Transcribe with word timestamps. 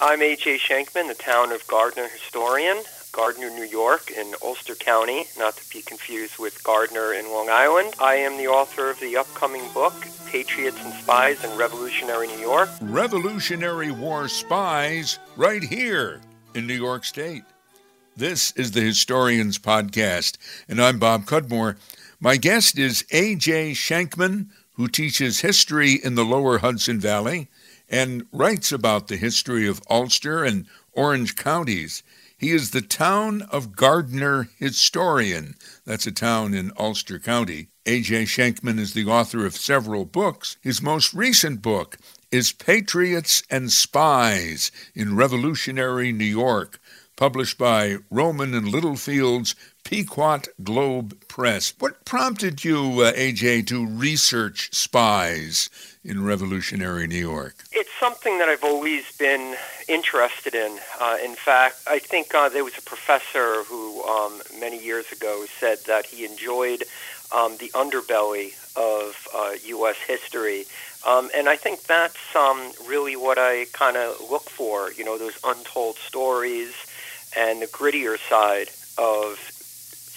I'm 0.00 0.22
A.J. 0.22 0.58
Schenkman, 0.58 1.08
the 1.08 1.14
town 1.14 1.50
of 1.50 1.66
Gardiner 1.66 2.06
historian, 2.06 2.84
Gardiner, 3.10 3.50
New 3.50 3.64
York, 3.64 4.12
in 4.12 4.32
Ulster 4.44 4.76
County, 4.76 5.24
not 5.36 5.56
to 5.56 5.68
be 5.70 5.82
confused 5.82 6.38
with 6.38 6.62
Gardiner 6.62 7.14
in 7.14 7.28
Long 7.32 7.48
Island. 7.50 7.94
I 8.00 8.14
am 8.14 8.36
the 8.36 8.46
author 8.46 8.90
of 8.90 9.00
the 9.00 9.16
upcoming 9.16 9.68
book, 9.74 9.92
Patriots 10.26 10.78
and 10.84 10.94
Spies 10.94 11.42
in 11.42 11.58
Revolutionary 11.58 12.28
New 12.28 12.38
York. 12.38 12.68
Revolutionary 12.80 13.90
War 13.90 14.28
Spies, 14.28 15.18
right 15.36 15.64
here 15.64 16.20
in 16.54 16.68
New 16.68 16.74
York 16.74 17.04
State. 17.04 17.42
This 18.16 18.52
is 18.52 18.70
the 18.70 18.82
Historians 18.82 19.58
Podcast, 19.58 20.36
and 20.68 20.80
I'm 20.80 21.00
Bob 21.00 21.26
Cudmore. 21.26 21.76
My 22.20 22.36
guest 22.36 22.78
is 22.78 23.04
A.J. 23.10 23.72
Schenkman, 23.72 24.50
who 24.74 24.86
teaches 24.86 25.40
history 25.40 25.94
in 25.94 26.14
the 26.14 26.24
lower 26.24 26.58
Hudson 26.58 27.00
Valley 27.00 27.48
and 27.88 28.26
writes 28.32 28.72
about 28.72 29.08
the 29.08 29.16
history 29.16 29.66
of 29.66 29.82
Ulster 29.88 30.44
and 30.44 30.66
Orange 30.92 31.36
counties. 31.36 32.02
He 32.36 32.50
is 32.50 32.70
the 32.70 32.82
town 32.82 33.42
of 33.50 33.74
Gardiner 33.74 34.48
historian. 34.58 35.56
That's 35.84 36.06
a 36.06 36.12
town 36.12 36.54
in 36.54 36.72
Ulster 36.78 37.18
County. 37.18 37.68
A.J. 37.86 38.24
Schenkman 38.24 38.78
is 38.78 38.94
the 38.94 39.06
author 39.06 39.44
of 39.46 39.56
several 39.56 40.04
books. 40.04 40.56
His 40.60 40.82
most 40.82 41.14
recent 41.14 41.62
book 41.62 41.98
is 42.30 42.52
Patriots 42.52 43.42
and 43.50 43.72
Spies 43.72 44.70
in 44.94 45.16
Revolutionary 45.16 46.12
New 46.12 46.24
York, 46.24 46.78
published 47.16 47.58
by 47.58 47.96
Rowman 48.10 48.54
and 48.54 48.68
Littlefield's 48.68 49.56
Pequot 49.88 50.48
Globe 50.62 51.18
Press. 51.28 51.72
What 51.78 52.04
prompted 52.04 52.62
you, 52.62 53.00
uh, 53.00 53.12
AJ, 53.14 53.68
to 53.68 53.86
research 53.86 54.68
spies 54.74 55.70
in 56.04 56.22
revolutionary 56.22 57.06
New 57.06 57.16
York? 57.16 57.64
It's 57.72 57.88
something 57.98 58.36
that 58.36 58.50
I've 58.50 58.64
always 58.64 59.10
been 59.16 59.56
interested 59.88 60.54
in. 60.54 60.78
Uh, 61.00 61.16
in 61.24 61.34
fact, 61.34 61.80
I 61.86 62.00
think 62.00 62.34
uh, 62.34 62.50
there 62.50 62.64
was 62.64 62.76
a 62.76 62.82
professor 62.82 63.62
who 63.62 64.04
um, 64.04 64.42
many 64.60 64.78
years 64.78 65.10
ago 65.10 65.46
said 65.58 65.78
that 65.86 66.04
he 66.04 66.26
enjoyed 66.26 66.84
um, 67.34 67.56
the 67.56 67.70
underbelly 67.70 68.52
of 68.76 69.16
U.S. 69.64 69.96
Uh, 69.96 70.06
history. 70.06 70.66
Um, 71.06 71.30
and 71.34 71.48
I 71.48 71.56
think 71.56 71.84
that's 71.84 72.36
um, 72.36 72.72
really 72.86 73.16
what 73.16 73.38
I 73.38 73.64
kind 73.72 73.96
of 73.96 74.20
look 74.30 74.50
for, 74.50 74.92
you 74.92 75.06
know, 75.06 75.16
those 75.16 75.38
untold 75.42 75.96
stories 75.96 76.74
and 77.34 77.62
the 77.62 77.66
grittier 77.68 78.18
side 78.18 78.68
of 78.98 79.54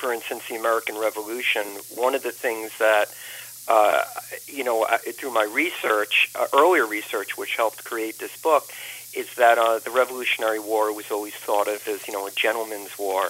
for 0.01 0.11
instance, 0.11 0.47
the 0.49 0.55
American 0.55 0.97
Revolution, 0.97 1.61
one 1.95 2.15
of 2.15 2.23
the 2.23 2.31
things 2.31 2.75
that, 2.79 3.13
uh, 3.67 4.03
you 4.47 4.63
know, 4.63 4.83
through 5.13 5.31
my 5.31 5.43
research, 5.43 6.31
uh, 6.33 6.47
earlier 6.57 6.87
research, 6.87 7.37
which 7.37 7.55
helped 7.55 7.83
create 7.83 8.17
this 8.17 8.35
book, 8.41 8.63
is 9.13 9.35
that 9.35 9.59
uh, 9.59 9.77
the 9.77 9.91
Revolutionary 9.91 10.57
War 10.57 10.91
was 10.91 11.11
always 11.11 11.35
thought 11.35 11.67
of 11.67 11.87
as, 11.87 12.07
you 12.07 12.13
know, 12.13 12.25
a 12.25 12.31
gentleman's 12.31 12.97
war. 12.97 13.25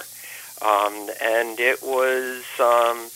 Um, 0.62 1.10
and 1.20 1.60
it 1.60 1.82
was 1.82 2.42
um, 2.58 3.10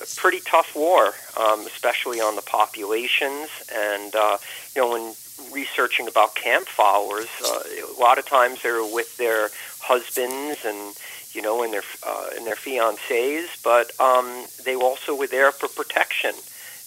a 0.00 0.06
pretty 0.14 0.40
tough 0.46 0.76
war, 0.76 1.12
um, 1.36 1.66
especially 1.66 2.20
on 2.20 2.36
the 2.36 2.42
populations. 2.42 3.48
And, 3.74 4.14
uh, 4.14 4.38
you 4.76 4.82
know, 4.82 4.90
when 4.92 5.14
researching 5.52 6.06
about 6.06 6.36
camp 6.36 6.68
followers, 6.68 7.28
uh, 7.44 7.62
a 7.98 8.00
lot 8.00 8.18
of 8.18 8.26
times 8.26 8.62
they 8.62 8.70
were 8.70 8.94
with 8.94 9.16
their 9.16 9.50
husbands 9.80 10.64
and 10.64 10.94
you 11.34 11.42
know, 11.42 11.62
and 11.62 11.72
their 11.72 11.82
uh, 12.06 12.26
and 12.36 12.46
their 12.46 12.56
fiancés, 12.56 13.46
but 13.62 13.98
um, 14.00 14.46
they 14.64 14.74
also 14.74 15.14
were 15.14 15.26
there 15.26 15.52
for 15.52 15.68
protection 15.68 16.32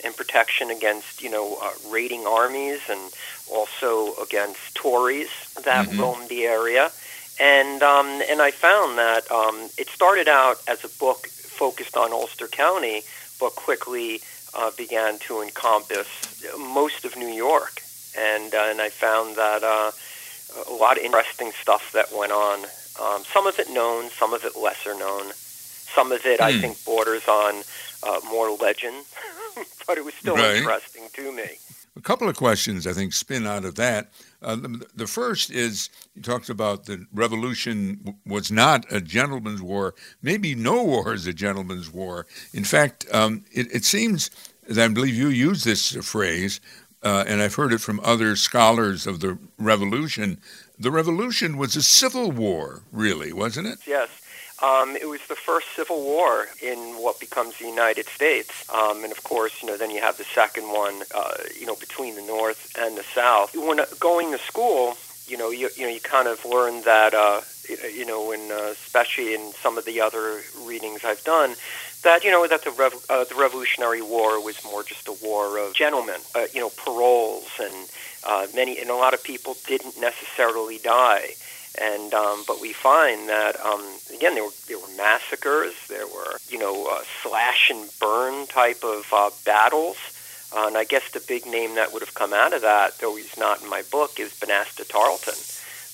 and 0.04 0.16
protection 0.16 0.70
against 0.70 1.22
you 1.22 1.30
know 1.30 1.58
uh, 1.62 1.72
raiding 1.90 2.26
armies 2.28 2.82
and 2.90 3.12
also 3.52 4.14
against 4.22 4.76
Tories 4.76 5.30
that 5.64 5.88
mm-hmm. 5.88 6.00
roamed 6.00 6.30
the 6.30 6.44
area. 6.44 6.92
And 7.40 7.82
um, 7.82 8.22
and 8.30 8.42
I 8.42 8.52
found 8.52 8.98
that 8.98 9.30
um, 9.32 9.70
it 9.78 9.88
started 9.90 10.28
out 10.28 10.58
as 10.68 10.84
a 10.84 10.90
book 11.00 11.28
focused 11.28 11.98
on 11.98 12.12
Ulster 12.12 12.48
County, 12.48 13.04
but 13.40 13.56
quickly 13.56 14.22
uh, 14.54 14.72
began 14.78 15.18
to 15.20 15.42
encompass 15.42 16.08
most 16.58 17.06
of 17.06 17.16
New 17.16 17.28
York. 17.28 17.82
And 18.18 18.54
uh, 18.54 18.68
and 18.68 18.82
I 18.82 18.90
found 18.90 19.36
that 19.36 19.64
uh, 19.64 19.92
a 20.70 20.74
lot 20.74 20.98
of 20.98 21.04
interesting 21.04 21.52
stuff 21.60 21.92
that 21.94 22.14
went 22.16 22.32
on 22.32 22.66
um, 23.02 23.24
some 23.26 23.48
of 23.48 23.60
it 23.60 23.70
known, 23.70 24.10
some 24.10 24.34
of 24.34 24.44
it 24.44 24.56
lesser 24.56 24.94
known. 24.96 25.32
Some 25.34 26.12
of 26.12 26.26
it, 26.26 26.42
I 26.42 26.54
hmm. 26.54 26.60
think, 26.60 26.86
borders 26.86 27.28
on 27.28 27.64
uh, 28.02 28.20
more 28.30 28.52
legend, 28.52 29.06
but 29.88 29.98
it 29.98 30.06
was 30.06 30.14
still 30.16 30.36
right. 30.36 30.56
interesting 30.56 31.08
to 31.14 31.32
me. 31.32 31.58
A 31.96 32.02
couple 32.02 32.28
of 32.28 32.36
questions, 32.36 32.88
I 32.88 32.94
think, 32.94 33.14
spin 33.14 33.46
out 33.46 33.66
of 33.66 33.76
that. 33.76 34.10
Uh, 34.42 34.56
the, 34.56 34.86
the, 34.96 35.06
first 35.06 35.52
is 35.52 35.92
you 36.16 36.24
talked 36.24 36.50
about 36.50 36.86
the 36.86 37.06
revolution 37.14 38.18
was 38.26 38.52
not 38.52 38.92
a 38.92 39.00
gentleman's 39.00 39.62
war. 39.62 39.94
Maybe 40.24 40.56
no 40.56 40.84
war 40.84 41.14
is 41.14 41.28
a 41.28 41.34
gentleman's 41.34 41.94
war. 41.94 42.26
In 42.52 42.64
fact, 42.64 43.06
um, 43.14 43.46
it, 43.52 43.68
it, 43.72 43.86
seems, 43.86 44.32
that 44.68 44.84
I 44.84 44.88
believe 44.88 45.14
you 45.14 45.28
use 45.28 45.64
this 45.64 45.96
phrase, 46.04 46.60
uh, 47.04 47.24
and 47.28 47.42
I've 47.42 47.56
heard 47.56 47.74
it 47.74 47.82
from 47.82 48.00
other 48.04 48.36
scholars 48.36 49.06
of 49.06 49.20
the 49.20 49.38
revolution, 49.58 50.40
the 50.80 50.92
revolution 50.92 51.58
was 51.58 51.76
a 51.76 51.84
civil 51.84 52.32
war, 52.32 52.84
really, 52.92 53.34
wasn't 53.34 53.68
it? 53.68 53.80
Yes. 53.86 54.10
Um, 54.62 54.96
it 54.96 55.10
was 55.10 55.20
the 55.28 55.36
first 55.36 55.68
civil 55.76 56.02
war 56.02 56.48
in 56.62 56.78
what 57.02 57.20
becomes 57.20 57.58
the 57.58 57.66
United 57.66 58.08
States, 58.08 58.70
um, 58.74 59.04
and 59.04 59.12
of 59.12 59.22
course, 59.24 59.62
you 59.62 59.68
know, 59.68 59.76
then 59.76 59.92
you 59.92 60.00
have 60.00 60.18
the 60.18 60.24
second 60.24 60.64
one, 60.64 61.04
uh, 61.14 61.34
you 61.60 61.66
know, 61.66 61.76
between 61.76 62.16
the 62.16 62.22
North 62.22 62.74
and 62.80 62.98
the 62.98 63.04
South. 63.04 63.54
When 63.58 63.82
uh, 63.82 63.86
going 64.00 64.32
to 64.32 64.38
school, 64.38 64.96
you 65.28 65.38
know, 65.38 65.50
you, 65.50 65.70
you 65.76 65.84
know, 65.84 65.92
you 65.92 66.00
kind 66.00 66.30
of 66.30 66.46
learn 66.46 66.82
that, 66.84 67.14
uh, 67.14 67.42
you 67.94 68.06
know, 68.06 68.32
in 68.32 68.52
uh, 68.52 68.70
especially 68.72 69.34
in 69.34 69.52
some 69.52 69.78
of 69.78 69.84
the 69.84 70.00
other 70.00 70.42
readings 70.66 71.04
I've 71.04 71.24
done, 71.26 71.56
that 72.04 72.24
you 72.24 72.32
know 72.32 72.48
that 72.48 72.64
the 72.64 72.72
Rev- 72.72 73.06
uh, 73.10 73.24
the 73.24 73.36
Revolutionary 73.36 74.02
War 74.02 74.44
was 74.44 74.64
more 74.64 74.84
just 74.84 75.08
a 75.08 75.14
war 75.24 75.58
of 75.58 75.74
gentlemen, 75.74 76.20
uh, 76.36 76.46
you 76.54 76.60
know, 76.60 76.70
paroles 76.70 77.50
and 77.60 77.90
uh, 78.24 78.48
many 78.54 78.80
and 78.80 78.90
a 78.90 78.96
lot 78.96 79.14
of 79.14 79.24
people 79.24 79.58
didn't 79.68 80.00
necessarily 80.00 80.78
die. 80.78 81.30
And 81.82 82.14
um, 82.14 82.44
but 82.48 82.62
we 82.62 82.72
find 82.72 83.30
that 83.30 83.60
um, 83.60 83.84
again 84.14 84.36
there 84.36 84.44
were 84.44 84.52
there 84.68 84.80
were 84.80 84.96
massacres, 84.96 85.74
there 85.90 86.08
were 86.08 86.38
you 86.50 86.60
know 86.60 86.88
uh, 86.92 87.04
slash 87.24 87.72
and 87.72 87.90
burn 88.00 88.46
type 88.48 88.84
of 88.84 89.08
uh, 89.12 89.32
battles, 89.46 89.98
uh, 90.56 90.68
and 90.68 90.78
I 90.78 90.84
guess 90.84 91.10
the 91.12 91.24
big 91.28 91.46
name 91.46 91.76
that 91.76 91.92
would 91.92 92.04
have 92.04 92.14
come 92.14 92.34
out 92.34 92.54
of 92.54 92.62
that, 92.62 93.00
though 93.00 93.16
he's 93.16 93.38
not 93.38 93.64
in 93.64 93.70
my 93.70 93.82
book, 93.92 94.20
is 94.20 94.34
Banastre 94.34 94.88
Tarleton 94.88 95.40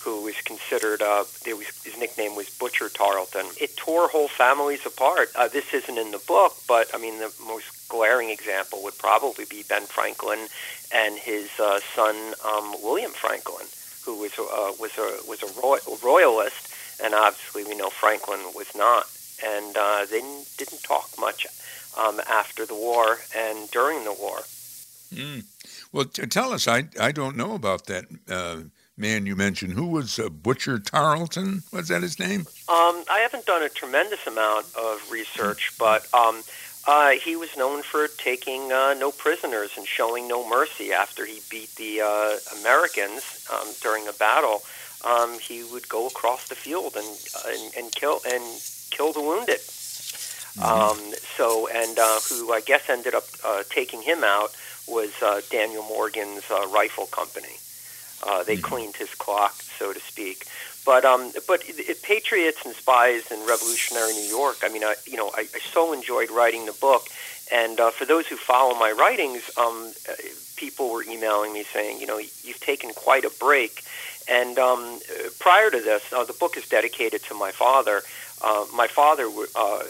who 0.03 0.23
was 0.23 0.35
considered, 0.41 1.01
uh, 1.01 1.23
was, 1.45 1.67
his 1.83 1.97
nickname 1.97 2.35
was 2.35 2.49
Butcher 2.49 2.89
Tarleton. 2.89 3.45
It 3.59 3.75
tore 3.75 4.07
whole 4.07 4.27
families 4.27 4.85
apart. 4.85 5.29
Uh, 5.35 5.47
this 5.47 5.73
isn't 5.73 5.97
in 5.97 6.11
the 6.11 6.19
book, 6.19 6.55
but 6.67 6.89
I 6.93 6.97
mean, 6.97 7.19
the 7.19 7.33
most 7.45 7.89
glaring 7.89 8.29
example 8.29 8.81
would 8.83 8.97
probably 8.97 9.45
be 9.45 9.63
Ben 9.67 9.85
Franklin 9.85 10.47
and 10.93 11.17
his 11.17 11.49
uh, 11.59 11.79
son 11.95 12.15
um, 12.45 12.75
William 12.81 13.11
Franklin, 13.11 13.67
who 14.05 14.19
was 14.19 14.37
uh, 14.39 14.71
was 14.79 14.97
a 14.97 15.27
was 15.27 15.43
a 15.43 15.61
roy- 15.61 15.97
royalist, 16.03 16.73
and 17.03 17.13
obviously 17.13 17.63
we 17.63 17.75
know 17.75 17.89
Franklin 17.89 18.39
was 18.55 18.73
not. 18.75 19.07
And 19.41 19.77
uh, 19.77 20.05
they 20.11 20.19
didn't 20.57 20.83
talk 20.83 21.09
much 21.17 21.47
um, 21.97 22.19
after 22.29 22.65
the 22.65 22.75
war 22.75 23.19
and 23.35 23.71
during 23.71 24.03
the 24.03 24.11
war. 24.11 24.39
Mm. 25.13 25.45
Well, 25.93 26.05
t- 26.05 26.25
tell 26.25 26.51
us. 26.51 26.67
I 26.67 26.85
I 26.99 27.11
don't 27.11 27.37
know 27.37 27.53
about 27.53 27.85
that. 27.85 28.05
Uh, 28.29 28.63
man 28.99 29.25
you 29.25 29.35
mentioned. 29.35 29.73
Who 29.73 29.87
was 29.87 30.19
uh, 30.19 30.29
Butcher 30.29 30.77
Tarleton? 30.79 31.63
Was 31.71 31.87
that 31.87 32.03
his 32.03 32.19
name? 32.19 32.41
Um, 32.67 33.03
I 33.09 33.19
haven't 33.21 33.45
done 33.45 33.63
a 33.63 33.69
tremendous 33.69 34.27
amount 34.27 34.65
of 34.75 35.09
research, 35.09 35.71
but 35.79 36.05
um, 36.13 36.41
uh, 36.87 37.11
he 37.11 37.35
was 37.35 37.55
known 37.55 37.81
for 37.81 38.07
taking 38.07 38.71
uh, 38.71 38.93
no 38.93 39.11
prisoners 39.11 39.71
and 39.77 39.87
showing 39.87 40.27
no 40.27 40.47
mercy 40.47 40.91
after 40.91 41.25
he 41.25 41.39
beat 41.49 41.73
the 41.75 42.01
uh, 42.01 42.37
Americans 42.59 43.47
um, 43.53 43.67
during 43.81 44.07
a 44.07 44.13
battle. 44.13 44.61
Um, 45.05 45.39
he 45.39 45.63
would 45.63 45.87
go 45.87 46.07
across 46.07 46.49
the 46.49 46.55
field 46.55 46.95
and, 46.97 47.17
uh, 47.35 47.49
and 47.49 47.73
and 47.77 47.91
kill 47.93 48.19
and 48.27 48.43
kill 48.91 49.13
the 49.13 49.21
wounded. 49.21 49.59
Mm-hmm. 49.59 50.63
Um, 50.63 51.13
so, 51.37 51.69
and 51.69 51.97
uh, 51.97 52.19
who 52.27 52.51
I 52.51 52.59
guess 52.59 52.89
ended 52.89 53.15
up 53.15 53.23
uh, 53.45 53.63
taking 53.69 54.01
him 54.01 54.23
out 54.23 54.49
was 54.87 55.13
uh, 55.21 55.41
Daniel 55.49 55.83
Morgan's 55.83 56.43
uh, 56.51 56.67
rifle 56.67 57.05
company. 57.05 57.55
Uh, 58.23 58.43
they 58.43 58.55
mm-hmm. 58.55 58.63
cleaned 58.63 58.95
his 58.95 59.13
clock, 59.15 59.53
so 59.53 59.93
to 59.93 59.99
speak. 59.99 60.45
But 60.85 61.05
um, 61.05 61.31
but 61.47 61.63
it, 61.67 61.79
it, 61.79 62.01
Patriots 62.01 62.65
and 62.65 62.73
Spies 62.73 63.31
in 63.31 63.39
Revolutionary 63.45 64.13
New 64.13 64.27
York. 64.27 64.57
I 64.63 64.69
mean, 64.69 64.83
I 64.83 64.95
you 65.05 65.17
know 65.17 65.29
I, 65.35 65.41
I 65.41 65.59
so 65.59 65.93
enjoyed 65.93 66.31
writing 66.31 66.65
the 66.65 66.77
book, 66.79 67.07
and 67.51 67.79
uh, 67.79 67.91
for 67.91 68.05
those 68.05 68.27
who 68.27 68.35
follow 68.35 68.75
my 68.75 68.91
writings, 68.91 69.49
um, 69.57 69.93
uh, 70.09 70.13
people 70.55 70.91
were 70.91 71.03
emailing 71.03 71.53
me 71.53 71.63
saying, 71.63 71.99
you 71.99 72.07
know, 72.07 72.17
you've 72.17 72.59
taken 72.59 72.91
quite 72.91 73.25
a 73.25 73.31
break. 73.39 73.83
And 74.29 74.59
um, 74.59 74.99
prior 75.39 75.71
to 75.71 75.81
this, 75.81 76.13
uh, 76.13 76.23
the 76.23 76.33
book 76.33 76.57
is 76.57 76.67
dedicated 76.67 77.23
to 77.23 77.33
my 77.33 77.51
father. 77.51 78.01
Uh, 78.41 78.65
my 78.73 78.87
father, 78.87 79.27
uh, 79.55 79.83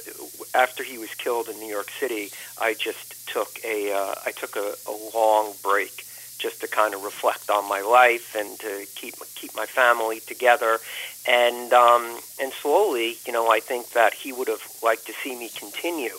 after 0.56 0.84
he 0.84 0.98
was 0.98 1.14
killed 1.16 1.50
in 1.50 1.60
New 1.60 1.72
York 1.72 1.90
City, 1.92 2.31
I 2.60 2.74
just 2.74 3.28
took 3.28 3.60
a 3.66 3.92
uh, 3.92 4.16
I 4.26 4.31
took 4.31 4.56
a, 4.56 4.74
a 4.88 4.96
long 5.14 5.54
break 5.62 6.06
just 6.39 6.62
to 6.62 6.68
kind 6.68 6.94
of 6.94 7.03
reflect 7.03 7.50
on 7.50 7.69
my 7.69 7.81
life 7.81 8.36
and 8.36 8.57
to 8.59 8.86
keep 8.95 9.13
keep 9.36 9.56
my 9.56 9.65
family 9.65 10.19
together. 10.21 10.80
And 11.27 11.71
um, 11.74 12.19
and 12.41 12.51
slowly, 12.51 13.18
you 13.25 13.33
know, 13.33 13.51
I 13.51 13.59
think 13.59 13.91
that 13.91 14.13
he 14.13 14.33
would 14.33 14.47
have 14.47 14.65
liked 14.81 15.06
to 15.07 15.13
see 15.13 15.36
me 15.38 15.50
continue 15.50 16.18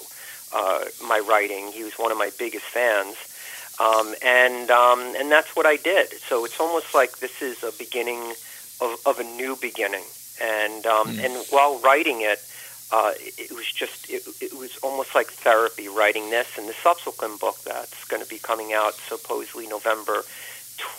uh, 0.55 0.85
my 1.07 1.19
writing. 1.19 1.73
He 1.73 1.83
was 1.83 1.95
one 1.95 2.13
of 2.13 2.19
my 2.19 2.31
biggest 2.39 2.65
fans. 2.65 3.17
Um, 3.81 4.15
and 4.23 4.71
um, 4.71 5.01
and 5.19 5.33
that's 5.33 5.57
what 5.57 5.67
I 5.67 5.77
did. 5.77 6.13
So 6.13 6.45
it's 6.45 6.61
almost 6.61 6.95
like 6.95 7.19
this 7.19 7.41
is 7.41 7.63
a 7.65 7.73
beginning 7.79 8.35
of, 8.81 9.01
of 9.07 9.19
a 9.19 9.25
new 9.25 9.57
beginning. 9.57 10.05
And 10.41 10.85
um, 10.87 11.09
mm. 11.09 11.25
and 11.25 11.47
while 11.51 11.81
writing 11.81 12.21
it, 12.21 12.41
uh, 12.93 13.13
it, 13.17 13.51
it 13.51 13.53
was 13.53 13.67
just 13.67 14.11
it, 14.11 14.23
it 14.41 14.53
was 14.57 14.77
almost 14.79 15.15
like 15.15 15.29
therapy 15.29 15.89
writing 15.89 16.31
this 16.31 16.59
and 16.59 16.69
the 16.69 16.75
subsequent 16.75 17.41
book 17.41 17.57
that's 17.65 18.05
going 18.05 18.23
to 18.23 18.29
be 18.29 18.39
coming 18.39 18.73
out 18.73 18.95
supposedly 18.95 19.67
November 19.67 20.23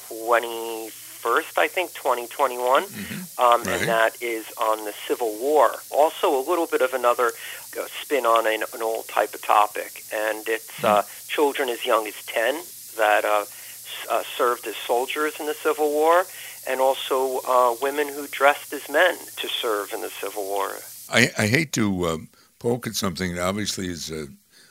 twenty 0.08 0.90
first, 1.22 1.60
I 1.60 1.68
think, 1.68 1.94
2021, 1.94 2.84
mm-hmm. 2.84 3.42
um, 3.42 3.62
right. 3.62 3.80
and 3.80 3.88
that 3.88 4.22
is 4.22 4.52
on 4.58 4.86
the 4.86 4.94
Civil 5.08 5.38
War. 5.40 5.70
Also, 5.92 6.36
a 6.36 6.44
little 6.50 6.66
bit 6.66 6.82
of 6.82 6.94
another 6.94 7.32
uh, 7.80 7.86
spin 8.02 8.26
on 8.26 8.48
an, 8.48 8.64
an, 8.74 8.82
old 8.82 9.08
type 9.08 9.36
of 9.36 9.42
topic, 9.44 10.04
and 10.12 10.50
it's 10.50 10.72
mm-hmm. 10.82 10.86
uh, 10.88 11.04
children 11.28 11.70
as 11.70 11.86
young 11.86 12.08
as 12.08 12.16
10 12.26 12.56
that 12.98 13.24
uh, 13.24 13.46
uh, 14.10 14.24
served 14.36 14.66
as 14.66 14.76
soldiers 14.76 15.40
in 15.40 15.46
the 15.46 15.54
Civil 15.54 15.92
War, 15.92 16.26
and 16.68 16.82
also 16.82 17.40
uh, 17.48 17.76
women 17.82 18.08
who 18.08 18.28
dressed 18.28 18.74
as 18.74 18.90
men 18.90 19.16
to 19.38 19.48
serve 19.48 19.94
in 19.94 20.02
the 20.02 20.10
Civil 20.10 20.44
War. 20.44 20.74
I, 21.12 21.32
I 21.38 21.48
hate 21.48 21.72
to 21.74 22.08
um, 22.08 22.30
poke 22.60 22.88
at 22.88 22.96
something 22.96 23.36
that 23.36 23.42
obviously 23.42 23.88
is 23.88 24.10
a, 24.10 24.28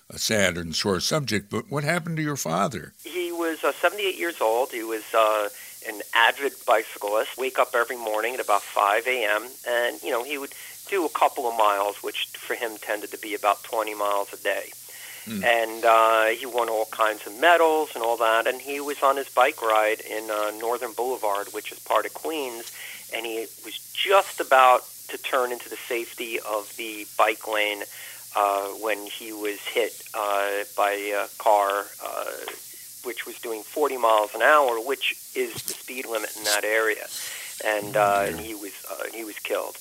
a, 0.08 0.18
sad 0.18 0.56
and 0.56 0.74
sore 0.74 1.00
subject, 1.00 1.50
but 1.50 1.70
what 1.70 1.84
happened 1.84 2.16
to 2.16 2.22
your 2.22 2.36
father? 2.36 2.92
He 3.04 3.30
was 3.30 3.62
uh, 3.62 3.72
78 3.72 4.18
years 4.18 4.40
old. 4.40 4.70
He 4.72 4.82
was 4.82 5.04
uh, 5.14 5.48
an 5.88 6.00
avid 6.14 6.52
bicyclist. 6.66 7.36
Wake 7.36 7.58
up 7.58 7.74
every 7.74 7.96
morning 7.96 8.34
at 8.34 8.40
about 8.40 8.62
5 8.62 9.06
a.m. 9.06 9.48
and 9.68 10.02
you 10.02 10.10
know 10.10 10.24
he 10.24 10.38
would 10.38 10.52
do 10.88 11.04
a 11.04 11.10
couple 11.10 11.46
of 11.46 11.56
miles, 11.56 12.02
which 12.02 12.26
for 12.36 12.54
him 12.54 12.72
tended 12.78 13.10
to 13.12 13.18
be 13.18 13.34
about 13.34 13.62
20 13.62 13.94
miles 13.94 14.32
a 14.32 14.42
day. 14.42 14.70
Mm. 15.26 15.44
And 15.44 15.84
uh, 15.84 16.24
he 16.26 16.46
won 16.46 16.68
all 16.68 16.86
kinds 16.86 17.26
of 17.26 17.38
medals 17.38 17.90
and 17.94 18.02
all 18.02 18.16
that. 18.16 18.46
And 18.46 18.60
he 18.60 18.80
was 18.80 19.02
on 19.02 19.16
his 19.16 19.28
bike 19.28 19.62
ride 19.62 20.00
in 20.00 20.30
uh, 20.30 20.50
Northern 20.58 20.92
Boulevard, 20.92 21.48
which 21.52 21.70
is 21.70 21.78
part 21.78 22.06
of 22.06 22.14
Queens, 22.14 22.72
and 23.14 23.24
he 23.26 23.46
was 23.64 23.78
just 23.92 24.40
about 24.40 24.82
to 25.10 25.18
turn 25.18 25.52
into 25.52 25.68
the 25.68 25.76
safety 25.76 26.38
of 26.40 26.74
the 26.76 27.06
bike 27.18 27.46
lane 27.46 27.82
uh, 28.36 28.68
when 28.80 29.06
he 29.06 29.32
was 29.32 29.58
hit 29.60 30.02
uh, 30.14 30.64
by 30.76 30.92
a 30.92 31.26
car 31.38 31.84
uh, 32.04 32.30
which 33.04 33.26
was 33.26 33.38
doing 33.40 33.62
40 33.62 33.96
miles 33.96 34.34
an 34.34 34.42
hour, 34.42 34.76
which 34.80 35.16
is 35.34 35.54
the 35.62 35.72
speed 35.72 36.06
limit 36.06 36.36
in 36.36 36.44
that 36.44 36.64
area, 36.64 37.06
and 37.64 37.96
uh, 37.96 38.24
and 38.26 38.40
he 38.40 38.54
was 38.54 38.72
uh, 38.90 39.04
he 39.14 39.24
was 39.24 39.38
killed. 39.38 39.76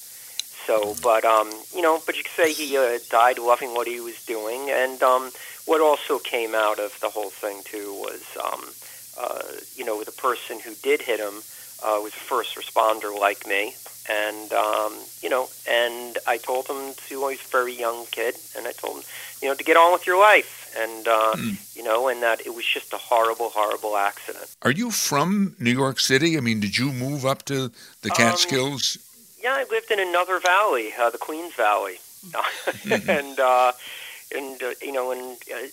So, 0.66 0.96
but 1.02 1.26
um, 1.26 1.52
you 1.76 1.82
know, 1.82 2.02
but 2.06 2.16
you 2.18 2.24
could 2.24 2.32
say 2.32 2.54
he 2.54 2.78
uh, 2.78 3.00
died 3.10 3.40
loving 3.40 3.74
what 3.74 3.88
he 3.88 4.00
was 4.00 4.24
doing, 4.26 4.70
and 4.70 5.02
um, 5.04 5.32
what 5.66 5.82
also 5.82 6.20
came 6.20 6.56
out 6.56 6.80
of 6.80 6.98
the 7.00 7.10
whole 7.10 7.30
thing 7.30 7.62
too 7.66 7.94
was, 7.94 8.24
um, 8.44 8.62
uh, 9.20 9.60
you 9.76 9.86
know, 9.86 10.04
the 10.04 10.12
person 10.12 10.60
who 10.60 10.74
did 10.82 11.02
hit 11.02 11.20
him 11.20 11.42
uh, 11.84 12.00
was 12.02 12.14
a 12.14 12.20
first 12.20 12.56
responder 12.56 13.18
like 13.18 13.48
me, 13.48 13.76
and 14.10 14.52
um, 14.54 14.94
you 15.22 15.30
know, 15.30 15.48
and 15.70 16.18
I 16.28 16.38
told 16.38 16.68
him 16.68 16.94
to. 17.08 17.22
Well, 17.22 17.30
he's 17.30 17.46
a 17.46 17.50
very 17.50 17.74
young 17.74 18.06
kid, 18.12 18.36
and 18.58 18.68
I 18.68 18.72
told 18.72 18.98
him, 18.98 19.04
you 19.42 19.48
know, 19.48 19.56
to 19.56 19.64
get 19.64 19.78
on 19.78 19.94
with 19.94 20.08
your 20.08 20.20
life, 20.20 20.76
and 20.78 21.08
uh, 21.08 21.34
mm. 21.36 21.76
you 21.76 21.84
know, 21.84 22.08
and 22.08 22.22
that 22.24 22.46
it 22.46 22.54
was 22.54 22.66
just 22.66 22.92
a 22.94 22.98
horrible, 22.98 23.50
horrible 23.50 23.96
accident. 23.96 24.56
Are 24.64 24.72
you 24.72 24.92
from 24.92 25.56
New 25.60 25.72
York 25.72 26.00
City? 26.00 26.38
I 26.38 26.42
mean, 26.42 26.60
did 26.60 26.78
you 26.78 26.92
move 26.92 27.26
up 27.26 27.46
to 27.46 27.72
the 28.02 28.10
Catskills? 28.10 28.98
Um, 28.98 29.04
yeah, 29.44 29.54
I 29.54 29.66
lived 29.72 29.92
in 29.92 30.00
another 30.00 30.40
valley, 30.40 30.94
uh, 31.00 31.10
the 31.10 31.18
Queens 31.18 31.54
Valley, 31.54 32.00
mm-hmm. 32.28 33.10
and 33.10 33.40
uh, 33.40 33.72
and 34.36 34.62
uh, 34.62 34.72
you 34.82 34.92
know, 34.92 35.12
and 35.12 35.38
uh, 35.54 35.68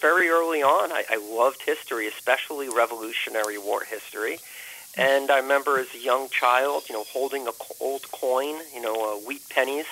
very 0.00 0.28
early 0.28 0.62
on, 0.62 0.92
I, 0.92 1.04
I 1.10 1.16
loved 1.16 1.62
history, 1.62 2.06
especially 2.06 2.68
Revolutionary 2.68 3.58
War 3.58 3.84
history. 3.84 4.38
And 4.96 5.30
I 5.30 5.38
remember 5.38 5.78
as 5.78 5.94
a 5.94 5.98
young 5.98 6.28
child, 6.28 6.84
you 6.88 6.94
know, 6.94 7.04
holding 7.04 7.46
a 7.46 7.52
old 7.80 8.10
coin, 8.12 8.56
you 8.74 8.80
know, 8.80 8.94
uh, 8.94 9.26
wheat 9.26 9.42
pennies, 9.48 9.86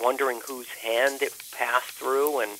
wondering 0.00 0.40
whose 0.46 0.68
hand 0.68 1.22
it 1.22 1.34
passed 1.56 1.90
through. 1.90 2.40
And 2.40 2.52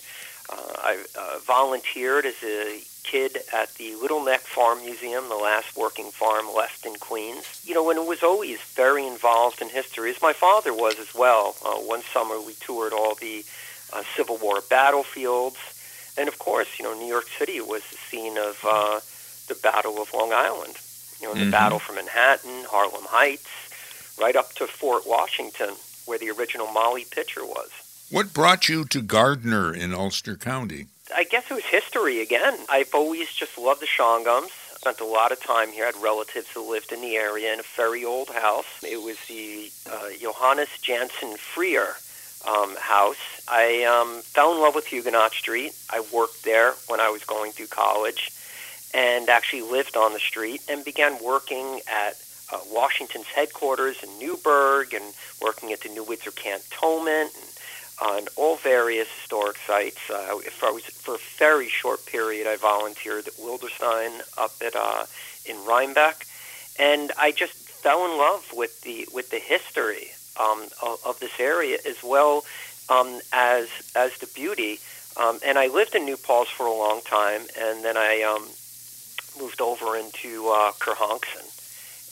uh, 0.50 0.72
I 0.78 1.04
uh, 1.16 1.38
volunteered 1.46 2.26
as 2.26 2.42
a 2.42 2.82
kid 3.04 3.38
at 3.52 3.72
the 3.74 3.94
Little 3.94 4.24
Neck 4.24 4.40
Farm 4.40 4.80
Museum, 4.80 5.28
the 5.28 5.36
last 5.36 5.76
working 5.76 6.10
farm 6.10 6.46
left 6.54 6.84
in 6.84 6.94
Queens. 6.96 7.62
You 7.64 7.74
know, 7.74 7.88
and 7.90 7.98
it 7.98 8.06
was 8.06 8.24
always 8.24 8.60
very 8.74 9.06
involved 9.06 9.62
in 9.62 9.68
history, 9.68 10.10
as 10.10 10.20
my 10.20 10.32
father 10.32 10.74
was 10.74 10.98
as 10.98 11.14
well. 11.14 11.54
Uh, 11.64 11.76
one 11.76 12.02
summer 12.12 12.40
we 12.40 12.54
toured 12.54 12.92
all 12.92 13.14
the 13.14 13.44
uh, 13.92 14.02
Civil 14.16 14.38
War 14.38 14.62
battlefields. 14.68 15.58
And 16.18 16.28
of 16.28 16.38
course, 16.38 16.78
you 16.78 16.84
know, 16.84 16.94
New 16.94 17.06
York 17.06 17.28
City 17.38 17.60
was 17.60 17.82
the 17.90 17.96
scene 17.96 18.36
of 18.36 18.58
uh, 18.64 19.00
the 19.48 19.54
Battle 19.62 20.00
of 20.00 20.12
Long 20.12 20.32
Island. 20.32 20.76
You 21.24 21.30
know, 21.30 21.36
in 21.36 21.38
the 21.38 21.44
mm-hmm. 21.44 21.52
battle 21.52 21.78
for 21.78 21.94
Manhattan, 21.94 22.66
Harlem 22.68 23.06
Heights, 23.08 23.48
right 24.20 24.36
up 24.36 24.52
to 24.56 24.66
Fort 24.66 25.04
Washington, 25.06 25.70
where 26.04 26.18
the 26.18 26.28
original 26.28 26.66
Molly 26.66 27.06
Pitcher 27.10 27.46
was. 27.46 27.70
What 28.10 28.34
brought 28.34 28.68
you 28.68 28.84
to 28.84 29.00
Gardiner 29.00 29.72
in 29.72 29.94
Ulster 29.94 30.36
County? 30.36 30.88
I 31.16 31.24
guess 31.24 31.50
it 31.50 31.54
was 31.54 31.64
history 31.64 32.20
again. 32.20 32.58
I've 32.68 32.94
always 32.94 33.32
just 33.32 33.56
loved 33.56 33.80
the 33.80 33.86
Shawangunks. 33.86 34.76
Spent 34.76 35.00
a 35.00 35.06
lot 35.06 35.32
of 35.32 35.42
time 35.42 35.72
here. 35.72 35.84
I 35.84 35.92
had 35.92 36.02
relatives 36.02 36.50
who 36.50 36.70
lived 36.70 36.92
in 36.92 37.00
the 37.00 37.16
area 37.16 37.54
in 37.54 37.60
a 37.60 37.64
very 37.74 38.04
old 38.04 38.28
house. 38.28 38.66
It 38.82 39.02
was 39.02 39.16
the 39.26 39.70
uh, 39.90 40.10
Johannes 40.20 40.78
Jansen 40.82 41.38
Freer 41.38 41.94
um, 42.46 42.76
house. 42.76 43.40
I 43.48 43.84
um, 43.84 44.20
fell 44.20 44.54
in 44.54 44.60
love 44.60 44.74
with 44.74 44.88
Huguenot 44.88 45.32
Street. 45.32 45.72
I 45.88 46.04
worked 46.12 46.44
there 46.44 46.74
when 46.88 47.00
I 47.00 47.08
was 47.08 47.24
going 47.24 47.52
through 47.52 47.68
college 47.68 48.30
and 48.94 49.28
actually 49.28 49.62
lived 49.62 49.96
on 49.96 50.12
the 50.12 50.20
street 50.20 50.62
and 50.68 50.84
began 50.84 51.22
working 51.22 51.80
at 51.88 52.14
uh, 52.52 52.58
Washington's 52.70 53.26
headquarters 53.26 54.02
in 54.02 54.18
Newburgh 54.18 54.94
and 54.94 55.04
working 55.42 55.72
at 55.72 55.80
the 55.80 55.88
New 55.88 56.04
Windsor 56.04 56.30
Cantonment 56.30 57.30
and 57.34 57.54
on 58.02 58.26
all 58.36 58.56
various 58.56 59.08
historic 59.20 59.56
sites. 59.66 59.98
Uh, 60.10 60.38
for, 60.50 60.78
for 60.78 61.14
a 61.14 61.18
very 61.38 61.68
short 61.68 62.04
period, 62.06 62.46
I 62.46 62.56
volunteered 62.56 63.26
at 63.28 63.34
Wilderstein 63.34 64.20
up 64.36 64.52
at 64.64 64.74
uh, 64.76 65.06
in 65.46 65.56
Rhinebeck, 65.64 66.26
and 66.78 67.12
I 67.18 67.32
just 67.32 67.52
fell 67.52 68.04
in 68.06 68.18
love 68.18 68.44
with 68.52 68.80
the 68.82 69.06
with 69.12 69.30
the 69.30 69.38
history 69.38 70.08
um, 70.40 70.66
of, 70.82 70.98
of 71.06 71.20
this 71.20 71.38
area 71.38 71.78
as 71.86 72.02
well 72.02 72.44
um, 72.88 73.20
as 73.32 73.68
as 73.94 74.16
the 74.18 74.26
beauty. 74.34 74.78
Um, 75.16 75.38
and 75.46 75.58
I 75.58 75.68
lived 75.68 75.94
in 75.94 76.04
New 76.04 76.16
Paltz 76.16 76.50
for 76.50 76.66
a 76.66 76.72
long 76.72 77.00
time, 77.02 77.42
and 77.56 77.84
then 77.84 77.96
I 77.96 78.22
um, 78.22 78.48
moved 79.38 79.60
over 79.60 79.96
into 79.96 80.48
uh, 80.48 80.72
Kerhonkson 80.72 81.50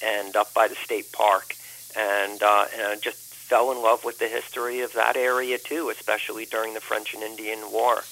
and 0.02 0.36
up 0.36 0.52
by 0.54 0.68
the 0.68 0.74
state 0.74 1.12
park, 1.12 1.54
and 1.96 2.42
uh, 2.42 2.66
and 2.72 2.82
I 2.82 2.96
just 2.96 3.18
fell 3.34 3.72
in 3.72 3.82
love 3.82 4.04
with 4.04 4.18
the 4.18 4.28
history 4.28 4.80
of 4.80 4.92
that 4.94 5.16
area 5.16 5.58
too, 5.58 5.90
especially 5.90 6.46
during 6.46 6.74
the 6.74 6.80
French 6.80 7.14
and 7.14 7.22
Indian 7.22 7.70
War. 7.70 8.02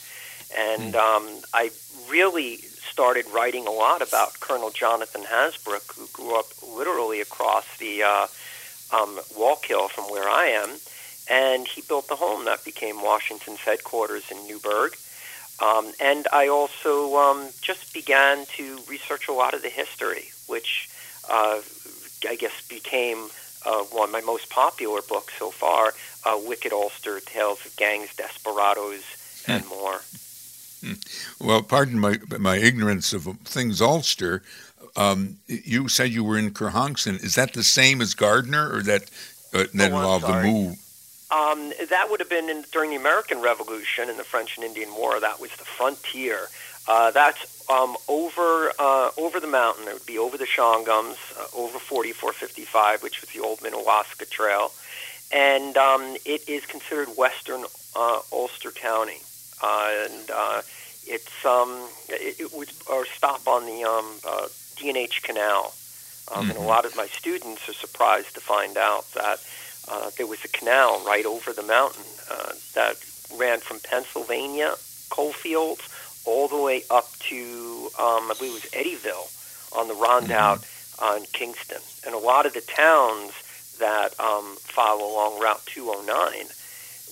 And 0.56 0.94
hmm. 0.94 0.96
um, 0.96 1.40
I 1.54 1.70
really 2.10 2.56
started 2.56 3.24
writing 3.32 3.66
a 3.66 3.70
lot 3.70 4.02
about 4.02 4.38
Colonel 4.40 4.70
Jonathan 4.70 5.22
Hasbrouck, 5.22 5.96
who 5.96 6.06
grew 6.12 6.38
up 6.38 6.46
literally 6.62 7.20
across 7.20 7.64
the 7.78 8.02
uh, 8.02 8.26
um, 8.92 9.18
Wallkill 9.38 9.88
from 9.88 10.04
where 10.04 10.28
I 10.28 10.46
am. 10.46 10.76
And 11.30 11.66
he 11.66 11.82
built 11.82 12.08
the 12.08 12.16
home 12.16 12.44
that 12.46 12.64
became 12.64 13.02
Washington's 13.02 13.60
headquarters 13.60 14.30
in 14.30 14.46
Newburgh. 14.48 14.92
Um, 15.60 15.92
and 16.00 16.26
I 16.32 16.48
also 16.48 17.16
um, 17.16 17.48
just 17.60 17.92
began 17.92 18.46
to 18.56 18.78
research 18.88 19.28
a 19.28 19.32
lot 19.32 19.52
of 19.52 19.62
the 19.62 19.68
history, 19.68 20.30
which 20.46 20.88
uh, 21.30 21.60
I 22.26 22.36
guess 22.36 22.66
became 22.68 23.28
uh, 23.66 23.82
one 23.84 24.08
of 24.08 24.12
my 24.12 24.22
most 24.22 24.48
popular 24.48 25.00
books 25.08 25.34
so 25.38 25.50
far, 25.50 25.92
uh, 26.24 26.38
Wicked 26.46 26.72
Ulster, 26.72 27.20
Tales 27.20 27.64
of 27.66 27.76
Gangs, 27.76 28.14
Desperados, 28.16 29.42
hmm. 29.44 29.52
and 29.52 29.68
more. 29.68 30.00
Hmm. 30.80 31.46
Well, 31.46 31.62
pardon 31.62 31.98
my 31.98 32.18
my 32.38 32.56
ignorance 32.56 33.12
of 33.12 33.24
things 33.44 33.82
Ulster. 33.82 34.42
Um, 34.96 35.36
you 35.46 35.88
said 35.88 36.10
you 36.10 36.24
were 36.24 36.38
in 36.38 36.50
Kerhonkson. 36.50 37.22
Is 37.22 37.34
that 37.34 37.52
the 37.52 37.62
same 37.62 38.00
as 38.00 38.14
Gardiner, 38.14 38.74
or 38.74 38.82
that 38.82 39.02
uh, 39.52 39.64
that 39.74 39.92
oh, 39.92 39.96
involved 39.96 40.26
the 40.26 40.42
move? 40.42 40.78
Um, 41.30 41.72
that 41.90 42.08
would 42.10 42.20
have 42.20 42.28
been 42.28 42.48
in, 42.48 42.64
during 42.72 42.90
the 42.90 42.96
American 42.96 43.40
Revolution 43.40 44.08
and 44.10 44.18
the 44.18 44.24
French 44.24 44.56
and 44.56 44.64
Indian 44.64 44.92
War. 44.94 45.20
That 45.20 45.40
was 45.40 45.50
the 45.52 45.64
frontier. 45.64 46.48
Uh, 46.88 47.10
that's 47.12 47.68
um, 47.70 47.96
over 48.08 48.72
uh, 48.78 49.10
over 49.16 49.38
the 49.38 49.46
mountain. 49.46 49.86
It 49.86 49.94
would 49.94 50.06
be 50.06 50.18
over 50.18 50.36
the 50.36 50.46
Shawangunks, 50.46 51.38
uh, 51.38 51.56
over 51.56 51.78
4455, 51.78 53.02
which 53.02 53.20
was 53.20 53.30
the 53.30 53.40
old 53.40 53.60
Minnewaska 53.60 54.28
Trail, 54.28 54.72
and 55.32 55.76
um, 55.76 56.16
it 56.24 56.48
is 56.48 56.66
considered 56.66 57.08
western 57.16 57.64
uh, 57.94 58.20
Ulster 58.32 58.72
County. 58.72 59.18
Uh, 59.62 60.06
and 60.10 60.30
uh, 60.30 60.62
it's 61.06 61.44
um, 61.44 61.88
it, 62.08 62.40
it 62.40 62.52
was 62.52 62.72
our 62.90 63.04
stop 63.04 63.46
on 63.46 63.66
the 63.66 63.84
um, 63.84 64.06
uh, 64.26 64.48
D&H 64.76 65.22
Canal. 65.22 65.66
Um, 65.66 65.72
Mm-hmm. 66.30 66.50
And 66.50 66.58
a 66.58 66.62
lot 66.62 66.84
of 66.84 66.94
my 66.94 67.06
students 67.06 67.68
are 67.68 67.72
surprised 67.72 68.34
to 68.34 68.40
find 68.40 68.76
out 68.76 69.04
that 69.14 69.40
uh, 69.90 70.10
there 70.16 70.26
was 70.26 70.44
a 70.44 70.48
canal 70.48 71.02
right 71.04 71.26
over 71.26 71.52
the 71.52 71.62
mountain 71.62 72.04
uh, 72.30 72.52
that 72.74 72.96
ran 73.36 73.58
from 73.60 73.80
Pennsylvania, 73.80 74.74
coalfields, 75.10 75.82
all 76.24 76.48
the 76.48 76.60
way 76.60 76.84
up 76.90 77.10
to, 77.18 77.90
um, 77.98 78.30
I 78.30 78.34
believe 78.38 78.52
it 78.52 78.62
was 78.62 78.70
Eddyville 78.72 79.76
on 79.76 79.88
the 79.88 79.94
Rondout 79.94 80.64
uh, 81.00 81.16
in 81.16 81.24
Kingston. 81.32 81.80
And 82.06 82.14
a 82.14 82.18
lot 82.18 82.46
of 82.46 82.54
the 82.54 82.60
towns 82.60 83.32
that 83.78 84.18
um, 84.20 84.56
follow 84.60 85.12
along 85.12 85.40
Route 85.40 85.64
209, 85.66 86.46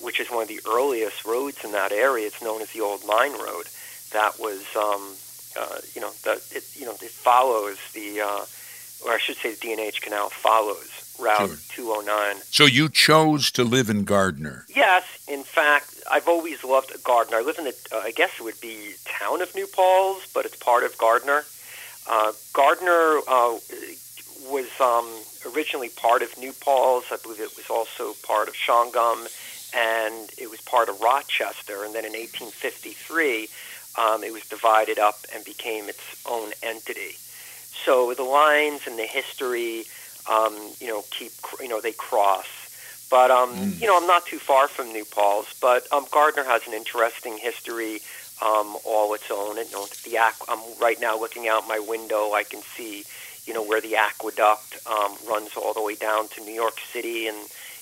which 0.02 0.20
is 0.20 0.28
one 0.30 0.42
of 0.42 0.48
the 0.48 0.60
earliest 0.68 1.24
roads 1.24 1.64
in 1.64 1.72
that 1.72 1.92
area, 1.92 2.26
it's 2.26 2.42
known 2.42 2.60
as 2.60 2.70
the 2.72 2.80
Old 2.80 3.04
Mine 3.06 3.32
Road. 3.32 3.66
That 4.12 4.38
was, 4.38 4.64
um, 4.76 5.16
uh, 5.58 5.80
you 5.94 6.00
know, 6.00 6.10
the, 6.22 6.40
it, 6.54 6.64
you 6.74 6.84
know, 6.84 6.92
it 6.92 7.10
follows 7.10 7.78
the, 7.94 8.20
uh, 8.20 8.44
or 9.04 9.12
I 9.12 9.18
should 9.18 9.36
say, 9.36 9.52
the 9.52 9.60
D&H 9.60 10.02
Canal 10.02 10.28
follows 10.28 11.07
Route 11.18 11.36
Sure. 11.38 11.56
209. 12.04 12.42
So 12.50 12.64
you 12.64 12.88
chose 12.88 13.50
to 13.52 13.64
live 13.64 13.90
in 13.90 14.04
Gardiner. 14.04 14.66
Yes, 14.68 15.04
in 15.28 15.42
fact, 15.42 15.94
I've 16.10 16.28
always 16.28 16.62
loved 16.64 16.92
Gardiner. 17.04 17.38
I 17.38 17.42
live 17.42 17.58
in 17.58 17.64
the, 17.64 17.74
uh, 17.92 17.98
I 17.98 18.12
guess 18.12 18.30
it 18.38 18.42
would 18.42 18.60
be 18.60 18.94
town 19.04 19.42
of 19.42 19.54
New 19.54 19.66
Paltz, 19.66 20.26
but 20.32 20.44
it's 20.46 20.56
part 20.56 20.84
of 20.84 20.96
Gardiner. 20.98 21.44
Uh, 22.08 22.32
Gardiner 22.52 23.18
uh, 23.28 23.58
was 24.48 24.68
um, 24.80 25.06
originally 25.54 25.88
part 25.90 26.22
of 26.22 26.36
New 26.38 26.52
Paltz. 26.52 27.12
I 27.12 27.16
believe 27.22 27.40
it 27.40 27.56
was 27.56 27.68
also 27.68 28.14
part 28.26 28.48
of 28.48 28.54
Shawangunk, 28.54 29.28
and 29.74 30.30
it 30.38 30.48
was 30.50 30.60
part 30.62 30.88
of 30.88 31.00
Rochester. 31.00 31.84
And 31.84 31.94
then 31.94 32.04
in 32.04 32.12
1853, 32.12 33.48
um, 33.98 34.24
it 34.24 34.32
was 34.32 34.44
divided 34.48 34.98
up 34.98 35.16
and 35.34 35.44
became 35.44 35.88
its 35.88 36.22
own 36.26 36.52
entity. 36.62 37.16
So 37.84 38.14
the 38.14 38.22
lines 38.22 38.86
and 38.86 38.98
the 38.98 39.04
history, 39.06 39.84
um, 40.28 40.54
you 40.80 40.88
know, 40.88 41.04
keep 41.10 41.32
you 41.60 41.68
know 41.68 41.80
they 41.80 41.92
cross. 41.92 42.46
But 43.10 43.30
um, 43.30 43.50
Mm. 43.50 43.80
you 43.80 43.86
know, 43.86 43.96
I'm 43.96 44.06
not 44.06 44.26
too 44.26 44.38
far 44.38 44.68
from 44.68 44.92
New 44.92 45.04
Paltz. 45.04 45.54
But 45.60 45.86
um, 45.92 46.06
Gardiner 46.10 46.44
has 46.44 46.66
an 46.66 46.74
interesting 46.74 47.38
history 47.38 48.00
um, 48.42 48.76
all 48.84 49.14
its 49.14 49.30
own. 49.30 49.58
And, 49.58 49.68
you 49.70 49.76
know, 49.76 49.88
the 50.04 50.12
aqu- 50.18 50.44
I'm 50.48 50.60
right 50.80 51.00
now 51.00 51.18
looking 51.18 51.48
out 51.48 51.66
my 51.66 51.78
window. 51.78 52.32
I 52.32 52.44
can 52.44 52.62
see, 52.76 53.04
you 53.46 53.54
know, 53.54 53.62
where 53.62 53.80
the 53.80 53.96
aqueduct 53.96 54.78
um, 54.86 55.16
runs 55.28 55.50
all 55.56 55.72
the 55.72 55.82
way 55.82 55.94
down 55.94 56.28
to 56.30 56.44
New 56.44 56.52
York 56.52 56.78
City, 56.92 57.26
and 57.26 57.36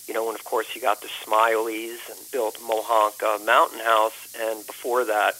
you 0.07 0.15
know, 0.15 0.29
and 0.29 0.39
of 0.39 0.45
course 0.45 0.67
you 0.75 0.81
got 0.81 1.01
the 1.03 1.09
Smileys 1.25 1.99
and 2.09 2.19
built 2.31 2.59
Mohonk 2.61 3.23
uh, 3.23 3.39
Mountain 3.45 3.81
House, 3.81 4.29
and 4.41 4.65
before 4.67 5.05
that, 5.05 5.35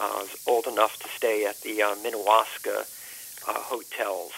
uh, 0.00 0.04
I 0.16 0.22
was 0.22 0.36
old 0.46 0.66
enough 0.66 0.98
to 1.00 1.08
stay 1.08 1.44
at 1.44 1.60
the 1.60 1.82
uh, 1.82 1.94
Minnewaska 1.96 2.86
uh, 3.46 3.52
hotels, 3.52 4.32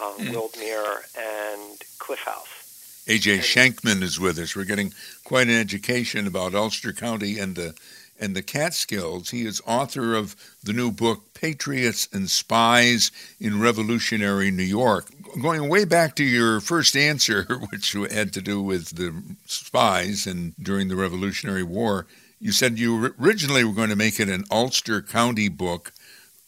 uh, 0.00 0.12
Mm. 0.18 0.32
Wildmere 0.32 1.02
and 1.16 1.80
Cliff 1.98 2.20
House. 2.20 3.04
AJ 3.06 3.38
Schenkman 3.38 4.02
is 4.02 4.20
with 4.20 4.38
us. 4.38 4.54
We're 4.54 4.64
getting 4.64 4.92
quite 5.24 5.48
an 5.48 5.58
education 5.58 6.26
about 6.26 6.54
Ulster 6.54 6.92
County 6.92 7.38
and 7.38 7.56
the 7.56 7.74
and 8.20 8.36
the 8.36 8.42
Catskills. 8.42 9.30
He 9.30 9.46
is 9.46 9.62
author 9.66 10.14
of 10.14 10.36
the 10.62 10.74
new 10.74 10.90
book 10.92 11.32
Patriots 11.32 12.06
and 12.12 12.28
Spies 12.28 13.10
in 13.40 13.60
Revolutionary 13.60 14.50
New 14.50 14.62
York. 14.62 15.08
Going 15.40 15.70
way 15.70 15.86
back 15.86 16.16
to 16.16 16.24
your 16.24 16.60
first 16.60 16.94
answer, 16.96 17.44
which 17.70 17.92
had 17.92 18.34
to 18.34 18.42
do 18.42 18.60
with 18.60 18.90
the 18.96 19.14
spies 19.46 20.26
and 20.26 20.52
during 20.62 20.88
the 20.88 20.96
Revolutionary 20.96 21.62
War, 21.62 22.06
you 22.38 22.52
said 22.52 22.78
you 22.78 23.14
originally 23.18 23.64
were 23.64 23.72
going 23.72 23.90
to 23.90 23.96
make 23.96 24.20
it 24.20 24.28
an 24.28 24.44
Ulster 24.50 25.00
County 25.00 25.48
book. 25.48 25.92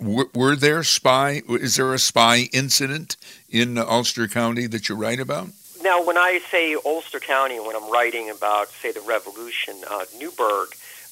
W- 0.03 0.31
were 0.35 0.57
there 0.57 0.83
spy? 0.83 1.43
Is 1.49 1.77
there 1.77 1.95
a 1.95 1.99
spy 1.99 2.49
incident 2.53 3.17
in 3.49 3.79
Ulster 3.79 4.27
County 4.27 4.67
that 4.67 4.89
you 4.89 4.97
write 4.97 5.21
about? 5.21 5.49
Now, 5.83 6.05
when 6.05 6.19
I 6.19 6.41
say 6.51 6.77
Ulster 6.85 7.21
County, 7.21 7.59
when 7.61 7.77
I'm 7.77 7.91
writing 7.91 8.31
about, 8.31 8.69
say, 8.69 8.93
the 8.93 9.01
Revolution, 9.01 9.77
uh, 9.89 10.05
Newburgh 10.19 10.69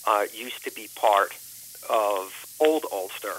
uh, 0.06 0.26
used 0.34 0.64
to 0.64 0.72
be 0.72 0.88
part 0.94 1.32
of 1.88 2.46
Old 2.60 2.84
Ulster. 2.92 3.34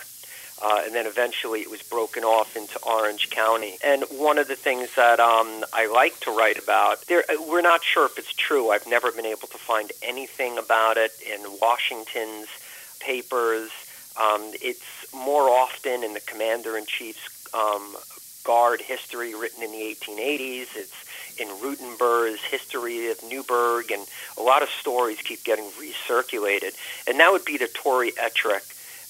Uh, 0.64 0.84
and 0.86 0.94
then 0.94 1.08
eventually 1.08 1.62
it 1.62 1.72
was 1.72 1.82
broken 1.82 2.24
off 2.24 2.56
into 2.56 2.78
Orange 2.84 3.30
County. 3.32 3.78
And 3.84 4.04
one 4.12 4.38
of 4.38 4.48
the 4.48 4.56
things 4.56 4.94
that 4.96 5.20
um, 5.20 5.66
I 5.74 5.88
like 5.88 6.20
to 6.22 6.32
write 6.32 6.60
about, 6.60 7.02
there, 7.08 7.24
we're 7.48 7.62
not 7.62 7.84
sure 7.84 8.06
if 8.06 8.20
it's 8.20 8.34
true. 8.34 8.70
I've 8.70 8.86
never 8.86 9.12
been 9.12 9.26
able 9.26 9.48
to 9.48 9.58
find 9.58 9.92
anything 10.04 10.60
about 10.60 10.98
it 10.98 11.12
in 11.26 11.40
Washington's 11.62 12.48
papers. 13.00 13.72
Um, 14.20 14.52
it's 14.62 15.14
more 15.14 15.50
often 15.50 16.04
in 16.04 16.14
the 16.14 16.20
Commander 16.22 16.78
in 16.78 16.86
Chief's 16.86 17.54
um, 17.54 17.96
Guard 18.44 18.82
history 18.82 19.36
written 19.36 19.64
in 19.64 19.72
the 19.72 19.96
1880s. 19.96 20.68
It's 20.76 21.40
in 21.40 21.48
Ruttenber's 21.48 22.42
history 22.42 23.10
of 23.12 23.22
Newburgh, 23.24 23.92
and 23.92 24.06
a 24.38 24.42
lot 24.42 24.64
of 24.64 24.70
stories 24.70 25.20
keep 25.22 25.44
getting 25.44 25.66
recirculated. 25.72 26.74
And 27.08 27.20
that 27.20 27.32
would 27.32 27.46
be 27.46 27.58
the 27.58 27.68
Tory 27.68 28.12
Ettrick. 28.14 28.64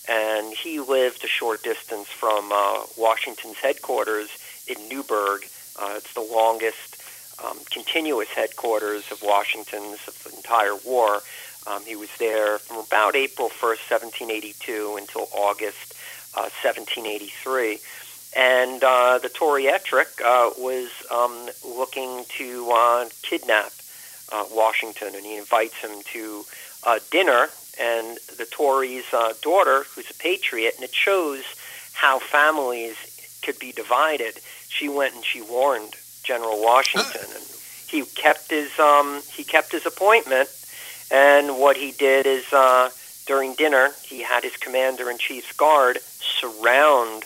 And 0.09 0.53
he 0.53 0.79
lived 0.79 1.23
a 1.23 1.27
short 1.27 1.63
distance 1.63 2.07
from 2.07 2.51
uh, 2.51 2.83
Washington's 2.97 3.57
headquarters 3.57 4.29
in 4.67 4.89
Newburgh. 4.89 5.43
Uh, 5.81 5.93
it's 5.97 6.13
the 6.13 6.21
longest 6.21 7.01
um, 7.43 7.57
continuous 7.69 8.29
headquarters 8.29 9.11
of 9.11 9.21
Washington's 9.21 9.99
of 10.07 10.23
the 10.23 10.35
entire 10.35 10.75
war. 10.85 11.21
Um, 11.67 11.85
he 11.85 11.95
was 11.95 12.09
there 12.17 12.57
from 12.57 12.77
about 12.77 13.15
April 13.15 13.49
1st, 13.49 13.91
1782 13.91 14.97
until 14.97 15.27
August 15.33 15.93
uh, 16.35 16.49
1783. 16.63 17.79
And 18.35 18.83
uh, 18.83 19.19
the 19.19 19.29
Tory 19.29 19.67
Ettrick 19.67 20.21
uh, 20.23 20.51
was 20.57 20.89
um, 21.11 21.49
looking 21.65 22.23
to 22.37 22.71
uh, 22.71 23.09
kidnap 23.21 23.71
uh, 24.31 24.45
Washington, 24.51 25.09
and 25.15 25.25
he 25.25 25.37
invites 25.37 25.75
him 25.75 26.01
to 26.13 26.45
uh, 26.85 26.99
dinner. 27.11 27.49
And 27.79 28.17
the 28.37 28.47
Tory's 28.49 29.11
uh, 29.13 29.33
daughter, 29.41 29.85
who's 29.93 30.09
a 30.09 30.13
patriot, 30.15 30.75
and 30.75 30.83
it 30.83 30.93
shows 30.93 31.43
how 31.93 32.19
families 32.19 32.95
could 33.43 33.59
be 33.59 33.71
divided. 33.71 34.39
She 34.69 34.87
went 34.87 35.15
and 35.15 35.25
she 35.25 35.41
warned 35.41 35.95
General 36.23 36.61
Washington, 36.61 37.27
and 37.35 37.43
he 37.87 38.03
kept 38.15 38.49
his 38.49 38.77
um, 38.79 39.21
he 39.33 39.43
kept 39.43 39.71
his 39.71 39.85
appointment. 39.85 40.49
And 41.11 41.59
what 41.59 41.75
he 41.77 41.91
did 41.91 42.25
is 42.25 42.51
uh, 42.53 42.89
during 43.27 43.53
dinner, 43.55 43.91
he 44.03 44.21
had 44.21 44.43
his 44.43 44.55
commander 44.57 45.09
in 45.09 45.17
chief's 45.17 45.51
guard 45.53 45.99
surround 46.01 47.25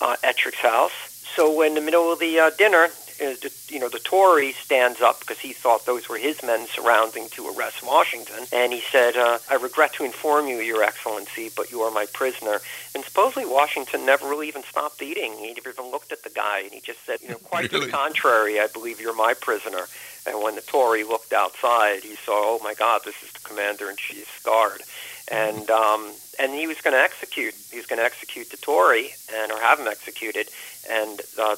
uh, 0.00 0.16
Ettrick's 0.22 0.58
house. 0.58 0.92
So 1.34 1.62
in 1.62 1.74
the 1.74 1.80
middle 1.80 2.12
of 2.12 2.18
the 2.20 2.38
uh, 2.38 2.50
dinner, 2.50 2.84
uh, 2.84 3.34
the, 3.40 3.50
you 3.68 3.78
know, 3.80 3.88
the 3.88 3.98
Tory 4.00 4.52
stands 4.52 5.00
up 5.00 5.20
because 5.20 5.38
he 5.38 5.52
thought 5.52 5.86
those 5.86 6.08
were 6.08 6.18
his 6.18 6.42
men 6.42 6.66
surrounding 6.66 7.28
to 7.30 7.48
arrest 7.48 7.84
Washington, 7.84 8.44
and 8.52 8.72
he 8.72 8.82
said, 8.90 9.16
uh, 9.16 9.38
"I 9.48 9.54
regret 9.54 9.94
to 9.94 10.04
inform 10.04 10.48
you, 10.48 10.58
Your 10.58 10.82
Excellency, 10.82 11.50
but 11.56 11.70
you 11.70 11.80
are 11.82 11.92
my 11.92 12.06
prisoner." 12.12 12.60
And 12.94 13.04
supposedly 13.04 13.46
Washington 13.46 14.04
never 14.04 14.28
really 14.28 14.48
even 14.48 14.64
stopped 14.64 15.00
eating. 15.00 15.34
He 15.38 15.54
never 15.54 15.70
even 15.70 15.92
looked 15.92 16.10
at 16.12 16.24
the 16.24 16.30
guy, 16.30 16.60
and 16.60 16.72
he 16.72 16.80
just 16.80 17.04
said, 17.06 17.20
"You 17.22 17.30
know, 17.30 17.36
quite 17.38 17.72
Really? 17.72 17.86
the 17.86 17.92
contrary, 17.92 18.60
I 18.60 18.66
believe 18.66 19.00
you're 19.00 19.14
my 19.14 19.34
prisoner." 19.34 19.86
And 20.26 20.42
when 20.42 20.54
the 20.54 20.62
Tory 20.62 21.04
looked 21.04 21.32
outside, 21.32 22.02
he 22.02 22.16
saw, 22.16 22.58
"Oh 22.58 22.60
my 22.62 22.74
God, 22.74 23.02
this 23.04 23.22
is 23.22 23.30
the 23.32 23.40
commander 23.40 23.90
in 23.90 23.96
chief's 23.96 24.42
guard," 24.42 24.82
and 25.30 25.68
um, 25.70 26.12
and 26.38 26.52
he 26.52 26.66
was 26.66 26.80
going 26.80 26.94
to 26.94 27.00
execute. 27.00 27.54
He 27.70 27.76
was 27.76 27.86
going 27.86 27.98
to 27.98 28.04
execute 28.04 28.50
the 28.50 28.56
Tory, 28.56 29.14
and 29.34 29.52
or 29.52 29.60
have 29.60 29.80
him 29.80 29.88
executed. 29.88 30.48
And 30.90 31.20
uh, 31.38 31.56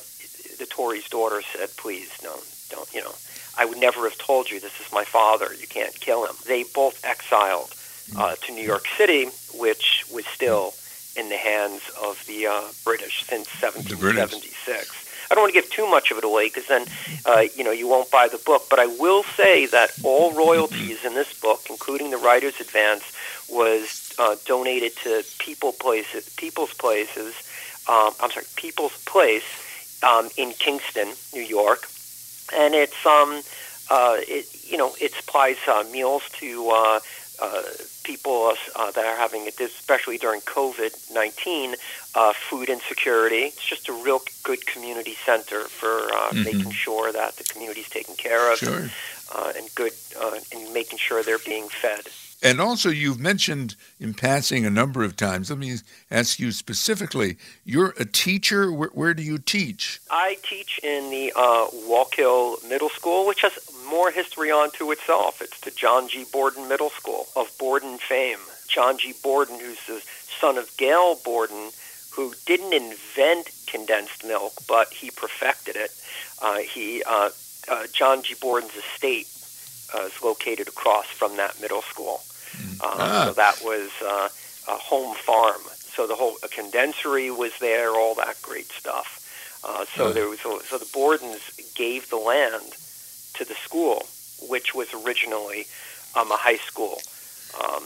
the 0.58 0.66
Tory's 0.66 1.08
daughter 1.08 1.42
said, 1.42 1.70
"Please, 1.76 2.10
no, 2.24 2.34
don't. 2.70 2.92
You 2.92 3.02
know, 3.02 3.14
I 3.56 3.64
would 3.64 3.78
never 3.78 4.08
have 4.08 4.18
told 4.18 4.50
you. 4.50 4.58
This 4.58 4.80
is 4.80 4.92
my 4.92 5.04
father. 5.04 5.54
You 5.54 5.68
can't 5.68 5.98
kill 6.00 6.26
him." 6.26 6.34
They 6.46 6.64
both 6.64 7.04
exiled 7.04 7.72
uh, 8.16 8.34
to 8.34 8.52
New 8.52 8.64
York 8.64 8.86
City, 8.96 9.28
which 9.54 10.04
was 10.12 10.26
still 10.26 10.74
in 11.16 11.28
the 11.28 11.36
hands 11.36 11.82
of 12.02 12.22
the 12.26 12.46
uh, 12.46 12.62
British 12.84 13.24
since 13.24 13.48
1776. 13.62 15.05
I 15.30 15.34
don't 15.34 15.42
want 15.42 15.54
to 15.54 15.60
give 15.60 15.70
too 15.70 15.88
much 15.90 16.10
of 16.10 16.18
it 16.18 16.24
away 16.24 16.48
because 16.48 16.68
then, 16.68 16.86
uh, 17.24 17.44
you 17.56 17.64
know, 17.64 17.72
you 17.72 17.88
won't 17.88 18.10
buy 18.10 18.28
the 18.28 18.38
book. 18.38 18.66
But 18.70 18.78
I 18.78 18.86
will 18.86 19.22
say 19.22 19.66
that 19.66 19.90
all 20.02 20.32
royalties 20.32 21.04
in 21.04 21.14
this 21.14 21.32
book, 21.40 21.62
including 21.68 22.10
the 22.10 22.18
writer's 22.18 22.60
advance, 22.60 23.04
was 23.48 24.14
uh, 24.18 24.36
donated 24.44 24.96
to 25.04 25.24
People 25.38 25.72
Places, 25.72 26.28
People's 26.36 26.74
Places. 26.74 27.34
Um, 27.88 28.12
I'm 28.20 28.30
sorry, 28.30 28.46
People's 28.56 28.96
Place 29.04 29.44
um, 30.02 30.28
in 30.36 30.52
Kingston, 30.52 31.12
New 31.32 31.42
York, 31.42 31.86
and 32.54 32.74
it's 32.74 33.06
um, 33.06 33.42
uh, 33.90 34.16
it 34.18 34.46
you 34.64 34.76
know 34.76 34.94
it 35.00 35.12
supplies 35.12 35.56
uh, 35.68 35.84
meals 35.92 36.22
to 36.40 36.70
uh, 36.70 37.00
uh, 37.40 37.62
people 38.04 38.52
uh, 38.74 38.90
that 38.92 39.04
are 39.04 39.16
having 39.16 39.46
it, 39.46 39.58
especially 39.60 40.18
during 40.18 40.40
COVID 40.42 40.92
nineteen, 41.12 41.74
uh, 42.14 42.32
food 42.48 42.68
insecurity. 42.68 43.42
It's 43.52 43.64
just 43.64 43.88
a 43.88 43.92
real 43.92 44.20
good 44.42 44.66
community 44.66 45.16
center 45.24 45.60
for 45.64 45.94
uh, 46.12 46.30
Mhm. 46.30 46.44
making 46.44 46.72
sure 46.72 47.12
that 47.12 47.36
the 47.36 47.44
community 47.44 47.80
is 47.82 47.88
taken 47.88 48.16
care 48.16 48.52
of 48.52 48.58
Sure. 48.58 48.90
uh, 49.34 49.52
and 49.56 49.72
good 49.74 49.92
uh, 50.20 50.38
and 50.52 50.72
making 50.72 50.98
sure 50.98 51.22
they're 51.22 51.38
being 51.38 51.68
fed. 51.68 52.06
And 52.42 52.60
also, 52.60 52.90
you've 52.90 53.18
mentioned 53.18 53.76
in 53.98 54.12
passing 54.12 54.66
a 54.66 54.70
number 54.70 55.02
of 55.02 55.16
times. 55.16 55.48
Let 55.48 55.58
me 55.58 55.78
ask 56.10 56.38
you 56.38 56.52
specifically. 56.52 57.38
You're 57.64 57.94
a 57.98 58.04
teacher. 58.04 58.70
Where, 58.70 58.90
where 58.90 59.14
do 59.14 59.22
you 59.22 59.38
teach? 59.38 60.00
I 60.10 60.36
teach 60.48 60.78
in 60.82 61.08
the 61.10 61.32
uh, 61.34 61.66
Wallkill 61.88 62.62
Middle 62.68 62.90
School, 62.90 63.26
which 63.26 63.40
has 63.40 63.52
more 63.88 64.10
history 64.10 64.50
onto 64.50 64.90
itself. 64.92 65.40
It's 65.40 65.60
the 65.60 65.70
John 65.70 66.08
G. 66.08 66.24
Borden 66.32 66.68
Middle 66.68 66.90
School 66.90 67.26
of 67.36 67.50
Borden 67.58 67.98
fame. 67.98 68.38
John 68.68 68.98
G. 68.98 69.14
Borden, 69.22 69.58
who's 69.58 69.84
the 69.86 70.02
son 70.40 70.58
of 70.58 70.76
Gail 70.76 71.18
Borden, 71.24 71.70
who 72.10 72.34
didn't 72.46 72.72
invent 72.72 73.50
condensed 73.66 74.24
milk, 74.24 74.54
but 74.66 74.92
he 74.92 75.10
perfected 75.10 75.76
it. 75.76 75.90
Uh, 76.42 76.58
he 76.58 77.02
uh, 77.04 77.30
uh, 77.68 77.86
John 77.92 78.22
G. 78.22 78.34
Borden's 78.40 78.74
estate 78.74 79.28
uh, 79.94 80.06
is 80.06 80.22
located 80.22 80.68
across 80.68 81.06
from 81.06 81.36
that 81.36 81.60
middle 81.60 81.82
school. 81.82 82.20
Mm. 82.56 82.80
Uh, 82.80 82.84
ah. 82.84 83.24
So 83.26 83.32
that 83.34 83.60
was 83.62 83.90
uh, 84.02 84.28
a 84.68 84.76
home 84.76 85.16
farm. 85.16 85.60
So 85.94 86.06
the 86.06 86.14
whole 86.14 86.36
a 86.42 86.48
condensery 86.48 87.30
was 87.30 87.52
there, 87.60 87.90
all 87.90 88.14
that 88.16 88.40
great 88.42 88.70
stuff. 88.70 89.22
Uh, 89.64 89.84
so 89.96 90.12
there 90.12 90.28
was 90.28 90.40
a, 90.40 90.64
so 90.64 90.78
the 90.78 90.84
Bordens 90.86 91.74
gave 91.74 92.08
the 92.08 92.16
land 92.16 92.76
to 93.36 93.44
the 93.44 93.54
school, 93.54 94.06
which 94.48 94.74
was 94.74 94.92
originally 94.94 95.66
um, 96.14 96.30
a 96.30 96.36
high 96.36 96.56
school. 96.56 96.98
Um, 97.62 97.84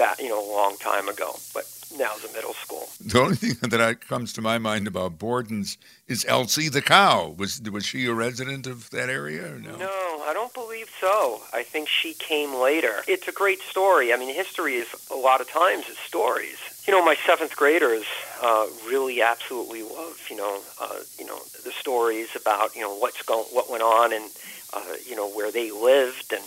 back, 0.00 0.18
you 0.18 0.28
know, 0.28 0.40
a 0.40 0.50
long 0.50 0.76
time 0.78 1.08
ago. 1.08 1.36
But 1.52 1.66
now 1.96 2.12
the 2.16 2.32
middle 2.32 2.54
school. 2.54 2.88
The 3.04 3.20
only 3.20 3.36
thing 3.36 3.70
that 3.70 4.00
comes 4.00 4.32
to 4.34 4.42
my 4.42 4.58
mind 4.58 4.86
about 4.86 5.18
Borden's 5.18 5.76
is 6.08 6.24
Elsie 6.26 6.68
the 6.68 6.82
cow. 6.82 7.34
Was 7.36 7.60
was 7.70 7.84
she 7.84 8.06
a 8.06 8.14
resident 8.14 8.66
of 8.66 8.90
that 8.90 9.08
area 9.08 9.54
or 9.54 9.58
no? 9.58 9.76
No, 9.76 10.22
I 10.26 10.32
don't 10.32 10.54
believe 10.54 10.90
so. 11.00 11.42
I 11.52 11.62
think 11.62 11.88
she 11.88 12.14
came 12.14 12.54
later. 12.54 13.02
It's 13.06 13.28
a 13.28 13.32
great 13.32 13.60
story. 13.60 14.12
I 14.12 14.16
mean, 14.16 14.34
history 14.34 14.74
is 14.74 14.88
a 15.10 15.16
lot 15.16 15.40
of 15.40 15.48
times 15.48 15.84
it's 15.88 16.00
stories. 16.00 16.58
You 16.90 16.96
know, 16.96 17.04
my 17.04 17.14
seventh 17.24 17.54
graders 17.54 18.04
uh, 18.42 18.66
really 18.88 19.22
absolutely 19.22 19.84
love 19.84 20.26
you 20.28 20.34
know 20.34 20.60
uh, 20.80 20.98
you 21.20 21.24
know 21.24 21.38
the 21.64 21.70
stories 21.70 22.34
about 22.34 22.74
you 22.74 22.80
know 22.80 22.96
what's 22.96 23.22
going 23.22 23.44
what 23.52 23.70
went 23.70 23.84
on 23.84 24.12
and 24.12 24.28
uh, 24.72 24.94
you 25.08 25.14
know 25.14 25.30
where 25.30 25.52
they 25.52 25.70
lived 25.70 26.32
and 26.32 26.42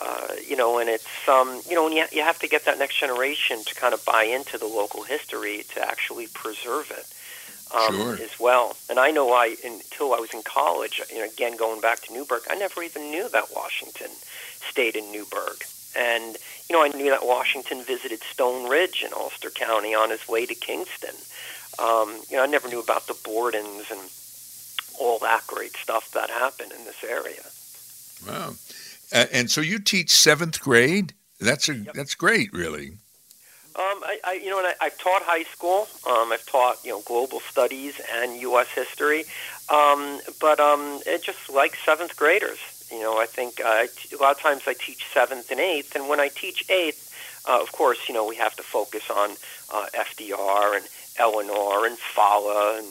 uh, 0.00 0.28
you 0.46 0.54
know, 0.54 0.78
and 0.78 0.88
it's 0.88 1.28
um, 1.28 1.60
you 1.68 1.74
know, 1.74 1.86
and 1.86 1.96
you, 1.96 2.04
you 2.12 2.22
have 2.22 2.38
to 2.38 2.46
get 2.46 2.66
that 2.66 2.78
next 2.78 3.00
generation 3.00 3.64
to 3.64 3.74
kind 3.74 3.92
of 3.92 4.04
buy 4.04 4.22
into 4.22 4.58
the 4.58 4.64
local 4.64 5.02
history 5.02 5.64
to 5.74 5.84
actually 5.84 6.28
preserve 6.34 6.92
it 6.92 7.76
um, 7.76 7.96
sure. 7.96 8.14
as 8.14 8.38
well. 8.38 8.76
And 8.88 9.00
I 9.00 9.10
know 9.10 9.32
I 9.32 9.56
until 9.64 10.14
I 10.14 10.20
was 10.20 10.32
in 10.32 10.42
college, 10.44 11.02
you 11.10 11.18
know, 11.18 11.24
again 11.24 11.56
going 11.56 11.80
back 11.80 12.02
to 12.02 12.12
Newburgh, 12.12 12.42
I 12.48 12.54
never 12.54 12.84
even 12.84 13.10
knew 13.10 13.28
that 13.30 13.46
Washington 13.56 14.10
stayed 14.70 14.94
in 14.94 15.10
Newburgh. 15.10 15.64
And 15.96 16.36
you 16.68 16.76
know, 16.76 16.84
I 16.84 16.88
knew 16.88 17.10
that 17.10 17.26
Washington 17.26 17.82
visited 17.82 18.22
Stone 18.22 18.68
Ridge 18.68 19.02
in 19.04 19.12
Ulster 19.12 19.50
County 19.50 19.94
on 19.94 20.10
his 20.10 20.26
way 20.28 20.46
to 20.46 20.54
Kingston. 20.54 21.14
Um, 21.78 22.20
you 22.28 22.36
know, 22.36 22.42
I 22.42 22.46
never 22.46 22.68
knew 22.68 22.80
about 22.80 23.06
the 23.06 23.14
Bordens 23.14 23.90
and 23.90 24.00
all 25.00 25.18
that 25.20 25.46
great 25.46 25.76
stuff 25.76 26.10
that 26.12 26.30
happened 26.30 26.72
in 26.72 26.84
this 26.84 27.02
area. 27.02 27.42
Wow. 28.28 28.54
Uh, 29.12 29.26
and 29.32 29.50
so 29.50 29.60
you 29.60 29.78
teach 29.78 30.10
seventh 30.10 30.60
grade. 30.60 31.14
That's 31.40 31.68
a 31.68 31.74
yep. 31.74 31.94
that's 31.94 32.14
great, 32.14 32.52
really. 32.52 32.92
Um, 33.76 34.02
I, 34.04 34.18
I, 34.24 34.32
you 34.34 34.50
know, 34.50 34.58
and 34.58 34.66
I, 34.66 34.74
I've 34.86 34.98
taught 34.98 35.22
high 35.22 35.44
school. 35.44 35.88
Um, 36.06 36.32
I've 36.32 36.44
taught, 36.44 36.84
you 36.84 36.90
know, 36.90 37.02
global 37.06 37.40
studies 37.40 38.00
and 38.12 38.38
U.S. 38.42 38.68
history. 38.68 39.24
Um, 39.72 40.20
but 40.40 40.60
um, 40.60 41.00
it 41.06 41.22
just 41.22 41.48
like 41.48 41.76
seventh 41.76 42.16
graders. 42.16 42.58
You 42.90 43.00
know, 43.00 43.18
I 43.18 43.26
think 43.26 43.60
uh, 43.60 43.86
a 43.86 44.16
lot 44.20 44.36
of 44.36 44.40
times 44.40 44.62
I 44.66 44.74
teach 44.74 45.06
seventh 45.12 45.50
and 45.50 45.60
eighth, 45.60 45.94
and 45.94 46.08
when 46.08 46.20
I 46.20 46.28
teach 46.28 46.68
eighth, 46.70 47.06
uh, 47.48 47.60
of 47.60 47.72
course, 47.72 48.08
you 48.08 48.14
know, 48.14 48.26
we 48.26 48.36
have 48.36 48.56
to 48.56 48.62
focus 48.62 49.08
on 49.10 49.30
uh, 49.72 49.86
FDR 49.94 50.76
and 50.76 50.86
Eleanor 51.18 51.86
and 51.86 51.98
Fala 51.98 52.78
and 52.78 52.86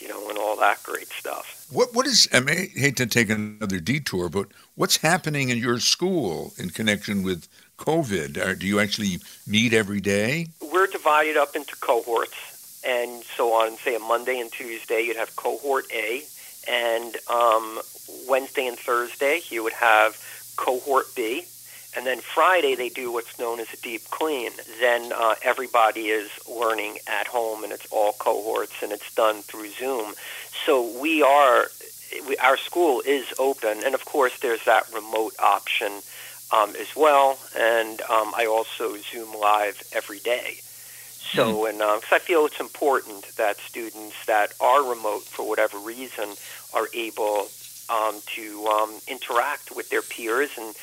you 0.00 0.08
know, 0.08 0.28
and 0.28 0.38
all 0.38 0.56
that 0.56 0.82
great 0.82 1.08
stuff. 1.08 1.66
What 1.70 1.94
what 1.94 2.06
is 2.06 2.28
I 2.32 2.40
may 2.40 2.68
hate 2.68 2.96
to 2.96 3.06
take 3.06 3.30
another 3.30 3.80
detour, 3.80 4.28
but 4.28 4.48
what's 4.74 4.96
happening 4.96 5.50
in 5.50 5.58
your 5.58 5.80
school 5.80 6.52
in 6.56 6.70
connection 6.70 7.22
with 7.22 7.48
COVID? 7.78 8.38
Or 8.38 8.54
do 8.54 8.66
you 8.66 8.80
actually 8.80 9.18
meet 9.46 9.72
every 9.72 10.00
day? 10.00 10.48
We're 10.72 10.86
divided 10.86 11.36
up 11.36 11.56
into 11.56 11.76
cohorts, 11.76 12.80
and 12.86 13.22
so 13.36 13.52
on. 13.52 13.76
Say 13.78 13.96
a 13.96 13.98
Monday 13.98 14.40
and 14.40 14.50
Tuesday, 14.50 15.02
you'd 15.02 15.16
have 15.16 15.34
cohort 15.36 15.86
A, 15.92 16.22
and 16.68 17.16
um, 17.28 17.80
Wednesday 18.28 18.66
and 18.66 18.78
Thursday, 18.78 19.40
you 19.48 19.62
would 19.62 19.72
have 19.72 20.16
cohort 20.56 21.14
B, 21.14 21.44
and 21.96 22.06
then 22.06 22.20
Friday, 22.20 22.74
they 22.74 22.90
do 22.90 23.12
what's 23.12 23.38
known 23.38 23.60
as 23.60 23.72
a 23.72 23.76
deep 23.78 24.04
clean. 24.10 24.50
Then 24.78 25.12
uh, 25.12 25.34
everybody 25.42 26.08
is 26.08 26.30
learning 26.48 26.98
at 27.06 27.26
home, 27.26 27.64
and 27.64 27.72
it's 27.72 27.86
all 27.90 28.12
cohorts, 28.12 28.82
and 28.82 28.92
it's 28.92 29.12
done 29.14 29.42
through 29.42 29.70
Zoom. 29.70 30.14
So 30.66 31.00
we 31.00 31.22
are, 31.22 31.68
we, 32.28 32.36
our 32.36 32.56
school 32.56 33.02
is 33.04 33.26
open, 33.38 33.82
and 33.84 33.94
of 33.94 34.04
course, 34.04 34.38
there's 34.40 34.64
that 34.64 34.84
remote 34.94 35.34
option 35.38 35.92
um, 36.52 36.74
as 36.76 36.94
well. 36.94 37.38
And 37.58 38.00
um, 38.02 38.32
I 38.36 38.46
also 38.46 38.96
Zoom 38.98 39.34
live 39.34 39.82
every 39.92 40.18
day. 40.18 40.58
So, 41.32 41.64
mm. 41.64 41.70
and 41.70 41.78
because 41.78 42.12
uh, 42.12 42.16
I 42.16 42.18
feel 42.20 42.46
it's 42.46 42.60
important 42.60 43.36
that 43.36 43.58
students 43.58 44.14
that 44.26 44.52
are 44.60 44.88
remote 44.88 45.24
for 45.24 45.46
whatever 45.46 45.78
reason 45.78 46.30
are 46.74 46.88
able 46.94 47.48
um, 47.88 48.20
to 48.34 48.66
um, 48.66 49.00
interact 49.08 49.74
with 49.74 49.88
their 49.90 50.02
peers 50.02 50.50
and 50.58 50.74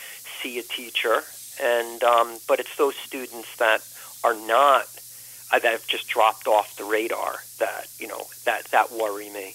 see 0.41 0.59
a 0.59 0.63
teacher, 0.63 1.21
and 1.61 2.03
um, 2.03 2.37
but 2.47 2.59
it's 2.59 2.75
those 2.77 2.95
students 2.95 3.55
that 3.57 3.81
are 4.23 4.35
not 4.47 4.87
uh, 5.51 5.59
that 5.59 5.71
have 5.71 5.87
just 5.87 6.07
dropped 6.07 6.47
off 6.47 6.75
the 6.77 6.83
radar 6.83 7.35
that 7.59 7.87
you 7.99 8.07
know 8.07 8.25
that 8.45 8.65
that 8.65 8.91
worry 8.91 9.29
me. 9.29 9.53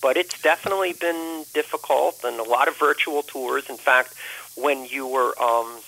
But 0.00 0.16
it's 0.16 0.40
definitely 0.42 0.92
been 0.92 1.44
difficult 1.54 2.22
and 2.24 2.38
a 2.38 2.44
lot 2.44 2.68
of 2.68 2.78
virtual 2.78 3.22
tours. 3.22 3.68
In 3.68 3.76
fact, 3.76 4.14
when 4.56 4.84
you 4.84 5.06
were 5.06 5.34
um, 5.40 5.80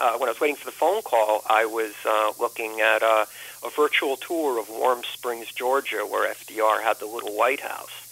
uh, 0.00 0.16
when 0.18 0.28
I 0.28 0.32
was 0.32 0.40
waiting 0.40 0.56
for 0.56 0.64
the 0.64 0.72
phone 0.72 1.02
call, 1.02 1.42
I 1.48 1.64
was 1.66 1.94
uh, 2.04 2.32
looking 2.40 2.80
at 2.80 3.02
a, 3.02 3.26
a 3.64 3.70
virtual 3.76 4.16
tour 4.16 4.58
of 4.58 4.68
Warm 4.68 5.02
Springs, 5.04 5.52
Georgia, 5.52 6.06
where 6.08 6.32
FDR 6.32 6.82
had 6.82 6.98
the 6.98 7.06
little 7.06 7.36
White 7.36 7.60
House. 7.60 8.05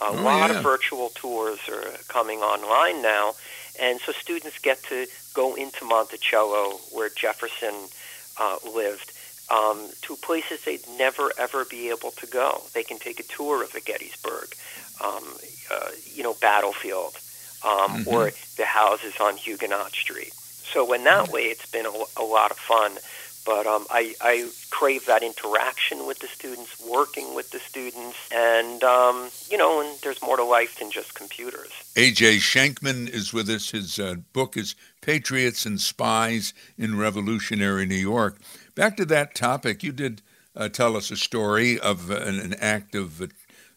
A 0.00 0.06
oh, 0.06 0.22
lot 0.22 0.50
yeah. 0.50 0.56
of 0.56 0.62
virtual 0.62 1.10
tours 1.14 1.58
are 1.68 1.84
coming 2.08 2.38
online 2.38 3.02
now, 3.02 3.34
and 3.80 4.00
so 4.00 4.12
students 4.12 4.58
get 4.58 4.82
to 4.84 5.06
go 5.34 5.54
into 5.54 5.84
Monticello, 5.84 6.80
where 6.92 7.10
Jefferson 7.10 7.74
uh, 8.40 8.56
lived, 8.74 9.12
um, 9.50 9.90
to 10.02 10.16
places 10.16 10.64
they'd 10.64 10.86
never 10.96 11.30
ever 11.38 11.64
be 11.64 11.90
able 11.90 12.12
to 12.12 12.26
go. 12.26 12.62
They 12.72 12.82
can 12.82 12.98
take 12.98 13.20
a 13.20 13.24
tour 13.24 13.62
of 13.62 13.72
the 13.72 13.80
Gettysburg, 13.80 14.54
um, 15.04 15.24
uh, 15.70 15.90
you 16.14 16.22
know, 16.22 16.34
battlefield, 16.40 17.14
um, 17.64 18.04
mm-hmm. 18.04 18.08
or 18.08 18.30
the 18.56 18.64
houses 18.64 19.14
on 19.20 19.36
Huguenot 19.36 19.92
Street. 19.92 20.32
So 20.72 20.92
in 20.92 21.04
that 21.04 21.24
mm-hmm. 21.24 21.32
way, 21.32 21.42
it's 21.42 21.70
been 21.70 21.86
a, 21.86 21.92
a 22.16 22.24
lot 22.24 22.50
of 22.50 22.56
fun. 22.56 22.92
But 23.44 23.66
um, 23.66 23.86
I, 23.90 24.14
I 24.20 24.48
crave 24.70 25.06
that 25.06 25.22
interaction 25.22 26.06
with 26.06 26.18
the 26.18 26.28
students, 26.28 26.80
working 26.86 27.34
with 27.34 27.50
the 27.50 27.58
students, 27.58 28.16
and 28.30 28.82
um, 28.84 29.30
you 29.50 29.56
know, 29.56 29.80
and 29.80 29.98
there's 30.02 30.22
more 30.22 30.36
to 30.36 30.44
life 30.44 30.78
than 30.78 30.90
just 30.90 31.14
computers. 31.14 31.70
A.J. 31.96 32.36
Schenkman 32.36 33.08
is 33.08 33.32
with 33.32 33.48
us. 33.48 33.70
His 33.70 33.98
uh, 33.98 34.16
book 34.32 34.56
is 34.56 34.74
Patriots 35.00 35.66
and 35.66 35.80
Spies 35.80 36.52
in 36.76 36.98
Revolutionary 36.98 37.86
New 37.86 37.94
York. 37.94 38.38
Back 38.74 38.96
to 38.98 39.04
that 39.06 39.34
topic, 39.34 39.82
you 39.82 39.92
did 39.92 40.22
uh, 40.56 40.68
tell 40.68 40.96
us 40.96 41.10
a 41.10 41.16
story 41.16 41.78
of 41.78 42.10
an, 42.10 42.38
an 42.38 42.54
act 42.54 42.94
of 42.94 43.22
uh, 43.22 43.26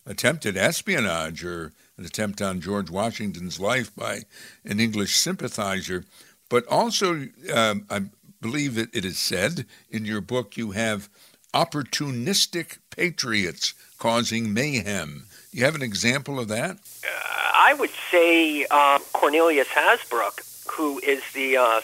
attempted 0.05 0.57
espionage 0.57 1.43
or 1.43 1.71
an 1.97 2.05
attempt 2.05 2.41
on 2.41 2.61
George 2.61 2.89
Washington's 2.89 3.59
life 3.59 3.95
by 3.95 4.21
an 4.65 4.79
English 4.79 5.15
sympathizer. 5.15 6.03
But 6.49 6.67
also, 6.67 7.27
um, 7.53 7.85
I 7.89 8.01
believe 8.43 8.77
it, 8.77 8.89
it 8.93 9.05
is 9.05 9.17
said 9.17 9.65
in 9.89 10.05
your 10.05 10.21
book 10.21 10.57
you 10.57 10.71
have 10.71 11.09
opportunistic 11.53 12.77
patriots 12.89 13.73
causing 13.97 14.53
mayhem. 14.53 15.25
Do 15.51 15.57
you 15.57 15.65
have 15.65 15.75
an 15.75 15.81
example 15.81 16.39
of 16.39 16.49
that? 16.49 16.77
Uh, 17.03 17.51
I 17.55 17.73
would 17.73 17.91
say 18.11 18.65
uh, 18.69 18.99
Cornelius 19.13 19.69
Hasbrouck, 19.69 20.67
who 20.69 20.99
is 20.99 21.23
the 21.33 21.57
uh, 21.57 21.81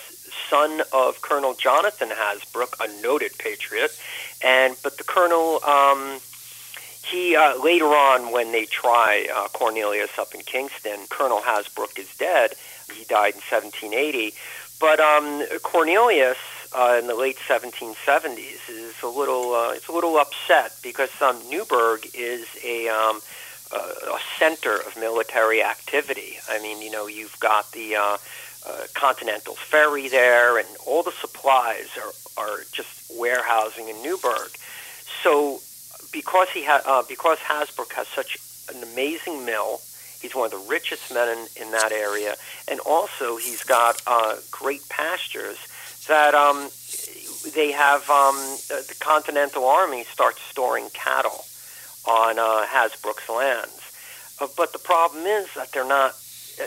son 0.49 0.81
of 0.91 1.21
Colonel 1.21 1.53
Jonathan 1.53 2.09
Hasbrouck, 2.09 2.73
a 2.83 3.01
noted 3.01 3.31
patriot, 3.37 3.97
and 4.43 4.75
but 4.83 4.97
the 4.97 5.03
colonel. 5.05 5.63
Um, 5.63 6.19
he 7.05 7.35
uh, 7.35 7.57
later 7.63 7.87
on, 7.87 8.31
when 8.31 8.51
they 8.51 8.65
try 8.65 9.27
uh, 9.33 9.47
Cornelius 9.47 10.19
up 10.19 10.35
in 10.35 10.41
Kingston, 10.41 10.99
Colonel 11.09 11.39
Hasbrouck 11.39 11.97
is 11.97 12.13
dead. 12.17 12.53
He 12.93 13.05
died 13.05 13.33
in 13.33 13.41
1780. 13.41 14.33
But 14.79 14.99
um, 14.99 15.43
Cornelius 15.61 16.37
uh, 16.73 16.97
in 16.99 17.07
the 17.07 17.15
late 17.15 17.37
1770s 17.47 18.69
is 18.69 18.93
a 19.03 19.07
little 19.07 19.53
uh, 19.53 19.71
it's 19.71 19.87
a 19.87 19.91
little 19.91 20.17
upset 20.17 20.73
because 20.81 21.09
um, 21.21 21.37
Newburgh 21.49 22.05
is 22.13 22.47
a 22.63 22.87
um, 22.87 23.19
a 23.71 24.17
center 24.37 24.75
of 24.75 24.97
military 24.97 25.63
activity. 25.63 26.37
I 26.49 26.59
mean, 26.61 26.81
you 26.81 26.91
know, 26.91 27.07
you've 27.07 27.39
got 27.39 27.71
the 27.71 27.95
uh, 27.95 28.17
uh, 28.67 28.83
Continental 28.93 29.55
Ferry 29.55 30.07
there, 30.09 30.57
and 30.57 30.67
all 30.85 31.03
the 31.03 31.11
supplies 31.11 31.87
are, 31.97 32.43
are 32.43 32.59
just 32.71 33.11
warehousing 33.15 33.89
in 33.89 34.01
Newburgh. 34.01 34.51
So 35.23 35.59
because 36.11 36.49
he 36.49 36.63
ha- 36.65 36.81
uh, 36.85 37.03
because 37.07 37.37
Hasbrouck 37.39 37.93
has 37.93 38.07
such 38.07 38.37
an 38.73 38.83
amazing 38.83 39.45
mill, 39.45 39.81
he's 40.21 40.35
one 40.35 40.45
of 40.45 40.51
the 40.51 40.69
richest 40.69 41.13
men 41.13 41.29
in, 41.29 41.63
in 41.63 41.71
that 41.71 41.91
area, 41.91 42.35
and 42.67 42.79
also 42.81 43.37
he's 43.37 43.63
got 43.63 44.01
uh, 44.07 44.35
great 44.51 44.87
pastures 44.89 45.57
that 46.07 46.33
um, 46.33 46.69
they 47.55 47.71
have 47.71 48.09
um, 48.09 48.35
the 48.67 48.95
Continental 48.99 49.65
Army 49.65 50.03
starts 50.03 50.41
storing 50.41 50.89
cattle 50.93 51.45
on 52.05 52.39
uh, 52.39 52.65
Hasbrouck's 52.65 53.29
lands. 53.29 54.35
Uh, 54.41 54.47
but 54.57 54.73
the 54.73 54.79
problem 54.79 55.25
is 55.25 55.47
that 55.55 55.71
they're 55.71 55.87
not. 55.87 56.15
Uh, 56.61 56.65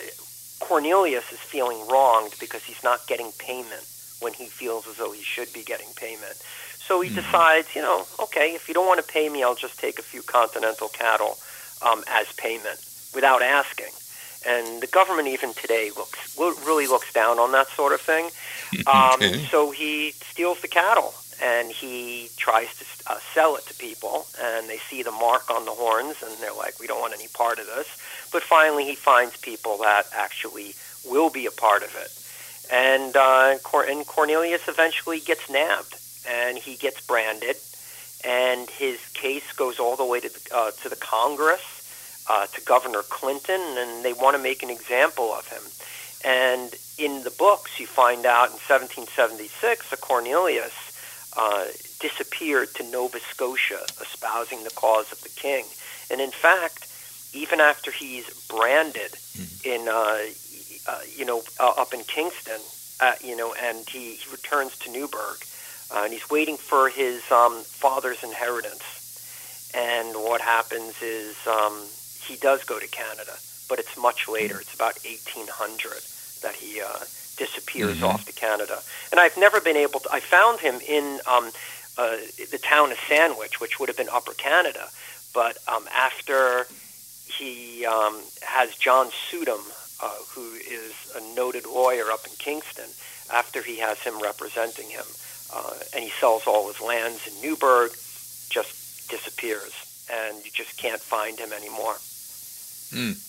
Cornelius 0.61 1.33
is 1.33 1.41
feeling 1.41 1.87
wronged 1.89 2.35
because 2.39 2.63
he's 2.63 2.85
not 2.85 3.07
getting 3.09 3.33
payment 3.39 3.85
when 4.21 4.33
he 4.33 4.47
feels 4.47 4.87
as 4.87 4.97
though 4.97 5.11
he 5.11 5.23
should 5.23 5.53
be 5.53 5.65
getting 5.65 5.89
payment. 5.97 6.37
So 6.79 7.01
he 7.01 7.09
mm-hmm. 7.09 7.17
decides, 7.17 7.75
you 7.75 7.83
know, 7.83 8.07
okay, 8.21 8.55
if 8.55 8.69
you 8.69 8.75
don't 8.75 8.87
want 8.87 9.05
to 9.05 9.13
pay 9.13 9.29
me, 9.29 9.43
I'll 9.43 9.57
just 9.57 9.81
take 9.81 9.99
a 9.99 10.03
few 10.03 10.23
Continental 10.23 10.89
cattle 10.89 11.37
um, 11.85 12.05
as 12.07 12.31
payment 12.35 12.79
without 13.15 13.43
asking. 13.43 13.93
And 14.47 14.83
the 14.83 14.89
government 14.89 15.29
even 15.29 15.55
today 15.55 15.91
looks 15.97 16.37
really 16.39 16.87
looks 16.87 17.13
down 17.13 17.39
on 17.39 17.53
that 17.53 17.69
sort 17.69 17.93
of 17.93 18.01
thing. 18.01 18.31
Um, 18.87 19.17
okay. 19.17 19.45
So 19.51 19.71
he 19.71 20.13
steals 20.13 20.63
the 20.63 20.67
cattle 20.69 21.13
and 21.43 21.71
he 21.71 22.31
tries 22.37 22.75
to 22.79 22.85
uh, 23.13 23.19
sell 23.35 23.57
it 23.57 23.67
to 23.67 23.75
people, 23.75 24.27
and 24.41 24.69
they 24.69 24.79
see 24.79 25.03
the 25.03 25.11
mark 25.11 25.51
on 25.51 25.65
the 25.65 25.73
horns, 25.73 26.23
and 26.23 26.33
they're 26.39 26.55
like, 26.55 26.79
"We 26.79 26.87
don't 26.87 27.01
want 27.01 27.15
any 27.15 27.29
part 27.29 27.59
of 27.59 27.67
this." 27.67 27.89
But 28.33 28.43
finally, 28.43 28.85
he 28.85 28.95
finds 28.95 29.37
people 29.37 29.79
that 29.79 30.05
actually 30.15 30.75
will 31.05 31.31
be 31.31 31.47
a 31.47 31.51
part 31.51 31.83
of 31.83 31.95
it, 31.97 32.11
and 32.73 33.17
uh, 33.17 33.59
Cor- 33.63 33.85
and 33.85 34.07
Cornelius 34.07 34.69
eventually 34.69 35.21
gets 35.21 35.51
nabbed, 35.51 35.97
and 36.29 36.57
he 36.57 36.77
gets 36.77 37.01
branded, 37.01 37.57
and 38.25 38.71
his 38.71 39.01
case 39.13 39.53
goes 39.53 39.79
all 39.79 39.97
the 39.97 40.07
way 40.07 40.21
to 40.21 40.29
the, 40.29 40.57
uh, 40.57 40.71
to 40.83 40.89
the 40.89 40.97
Congress, 40.97 41.82
uh, 42.29 42.47
to 42.47 42.61
Governor 42.63 43.03
Clinton, 43.09 43.61
and 43.61 44.05
they 44.05 44.13
want 44.13 44.37
to 44.37 44.43
make 44.43 44.63
an 44.63 44.71
example 44.71 45.33
of 45.33 45.49
him. 45.49 45.63
And 46.25 46.75
in 46.99 47.25
the 47.25 47.31
books, 47.31 47.81
you 47.81 47.87
find 47.87 48.27
out 48.27 48.49
in 48.49 48.59
1776, 48.63 49.93
a 49.93 49.97
Cornelius 49.97 50.73
uh, 51.37 51.65
disappeared 52.01 52.75
to 52.75 52.85
Nova 52.91 53.19
Scotia, 53.19 53.81
espousing 54.01 54.65
the 54.65 54.71
cause 54.71 55.11
of 55.11 55.21
the 55.23 55.31
king. 55.31 55.65
And 56.11 56.21
in 56.21 56.31
fact, 56.31 56.87
even 57.33 57.61
after 57.61 57.91
he's 57.91 58.29
branded 58.49 59.13
mm-hmm. 59.13 59.69
in, 59.69 59.89
uh, 59.89 60.91
uh, 60.91 61.01
you 61.17 61.25
know, 61.25 61.43
uh, 61.59 61.73
up 61.77 61.95
in 61.95 62.03
Kingston, 62.05 62.61
uh, 63.01 63.15
you 63.23 63.37
know, 63.37 63.55
and 63.61 63.89
he, 63.89 64.15
he 64.15 64.31
returns 64.31 64.77
to 64.79 64.93
Newburgh, 64.93 65.39
uh, 65.93 66.03
and 66.05 66.13
he's 66.13 66.29
waiting 66.31 66.57
for 66.57 66.89
his 66.89 67.23
um, 67.33 67.63
father's 67.63 68.23
inheritance. 68.23 69.73
And 69.75 70.15
what 70.15 70.41
happens 70.41 71.01
is 71.03 71.35
um, 71.47 71.83
he 72.27 72.37
does 72.37 72.65
go 72.65 72.79
to 72.79 72.87
Canada, 72.89 73.33
but 73.69 73.79
it's 73.79 73.97
much 73.97 74.29
later. 74.29 74.61
It's 74.61 74.75
about 74.75 74.99
1800 75.05 76.03
that 76.43 76.55
he 76.55 76.81
uh, 76.81 77.01
disappears 77.37 77.97
mm-hmm. 77.97 78.05
off 78.05 78.25
to 78.27 78.33
Canada. 78.33 78.81
And 79.11 79.21
I've 79.21 79.37
never 79.37 79.61
been 79.61 79.77
able 79.77 80.01
to. 80.01 80.09
I 80.13 80.21
found 80.21 80.61
him 80.61 80.81
in 80.87 81.21
um, 81.27 81.51
uh, 81.99 82.17
the 82.51 82.59
town 82.59 82.93
of 82.93 82.99
Sandwich, 83.09 83.61
which 83.61 83.79
would 83.79 83.89
have 83.89 83.97
been 83.97 84.09
Upper 84.13 84.33
Canada. 84.35 84.89
But 85.35 85.59
um, 85.67 85.87
after 85.95 86.67
he 87.27 87.87
um, 87.87 88.21
has 88.43 88.75
John 88.77 89.09
Sudam, 89.11 89.63
uh, 90.03 90.11
who 90.31 90.55
is 90.55 90.93
a 91.17 91.35
noted 91.35 91.67
lawyer 91.67 92.11
up 92.11 92.27
in 92.27 92.33
Kingston, 92.39 92.89
after 93.33 93.63
he 93.63 93.79
has 93.79 93.99
him 94.01 94.21
representing 94.21 94.91
him, 94.91 95.05
uh, 95.55 95.75
and 95.95 96.05
he 96.05 96.11
sells 96.11 96.47
all 96.47 96.69
his 96.69 96.81
lands 96.81 97.27
in 97.27 97.41
Newburgh, 97.43 97.93
just 98.51 99.09
disappears, 99.09 99.73
and 100.13 100.45
you 100.45 100.51
just 100.53 100.77
can't 100.77 101.01
find 101.01 101.39
him 101.39 101.53
anymore. 101.53 101.97
Mm. 102.93 103.29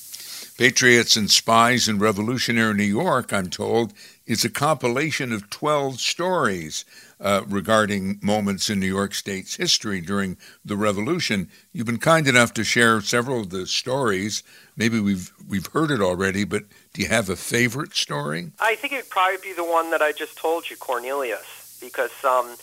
Patriots 0.57 1.15
and 1.15 1.31
Spies 1.31 1.87
in 1.87 1.97
Revolutionary 1.97 2.75
New 2.75 2.83
York, 2.83 3.33
I'm 3.33 3.49
told, 3.49 3.91
is 4.27 4.45
a 4.45 4.49
compilation 4.49 5.31
of 5.31 5.49
12 5.49 5.99
stories 5.99 6.85
uh, 7.19 7.41
regarding 7.47 8.19
moments 8.21 8.69
in 8.69 8.79
New 8.79 8.87
York 8.87 9.15
State's 9.15 9.55
history 9.55 9.99
during 9.99 10.37
the 10.63 10.77
Revolution. 10.77 11.49
You've 11.71 11.87
been 11.87 11.97
kind 11.97 12.27
enough 12.27 12.53
to 12.53 12.63
share 12.63 13.01
several 13.01 13.41
of 13.41 13.49
the 13.49 13.65
stories. 13.65 14.43
Maybe 14.77 14.99
we've 14.99 15.31
we've 15.49 15.67
heard 15.67 15.89
it 15.89 16.01
already, 16.01 16.43
but 16.43 16.65
do 16.93 17.01
you 17.01 17.07
have 17.07 17.29
a 17.29 17.35
favorite 17.35 17.95
story? 17.95 18.51
I 18.59 18.75
think 18.75 18.93
it'd 18.93 19.09
probably 19.09 19.37
be 19.41 19.53
the 19.53 19.63
one 19.63 19.89
that 19.89 20.03
I 20.03 20.11
just 20.11 20.37
told 20.37 20.69
you, 20.69 20.77
Cornelius, 20.77 21.79
because 21.81 22.11
um, 22.23 22.55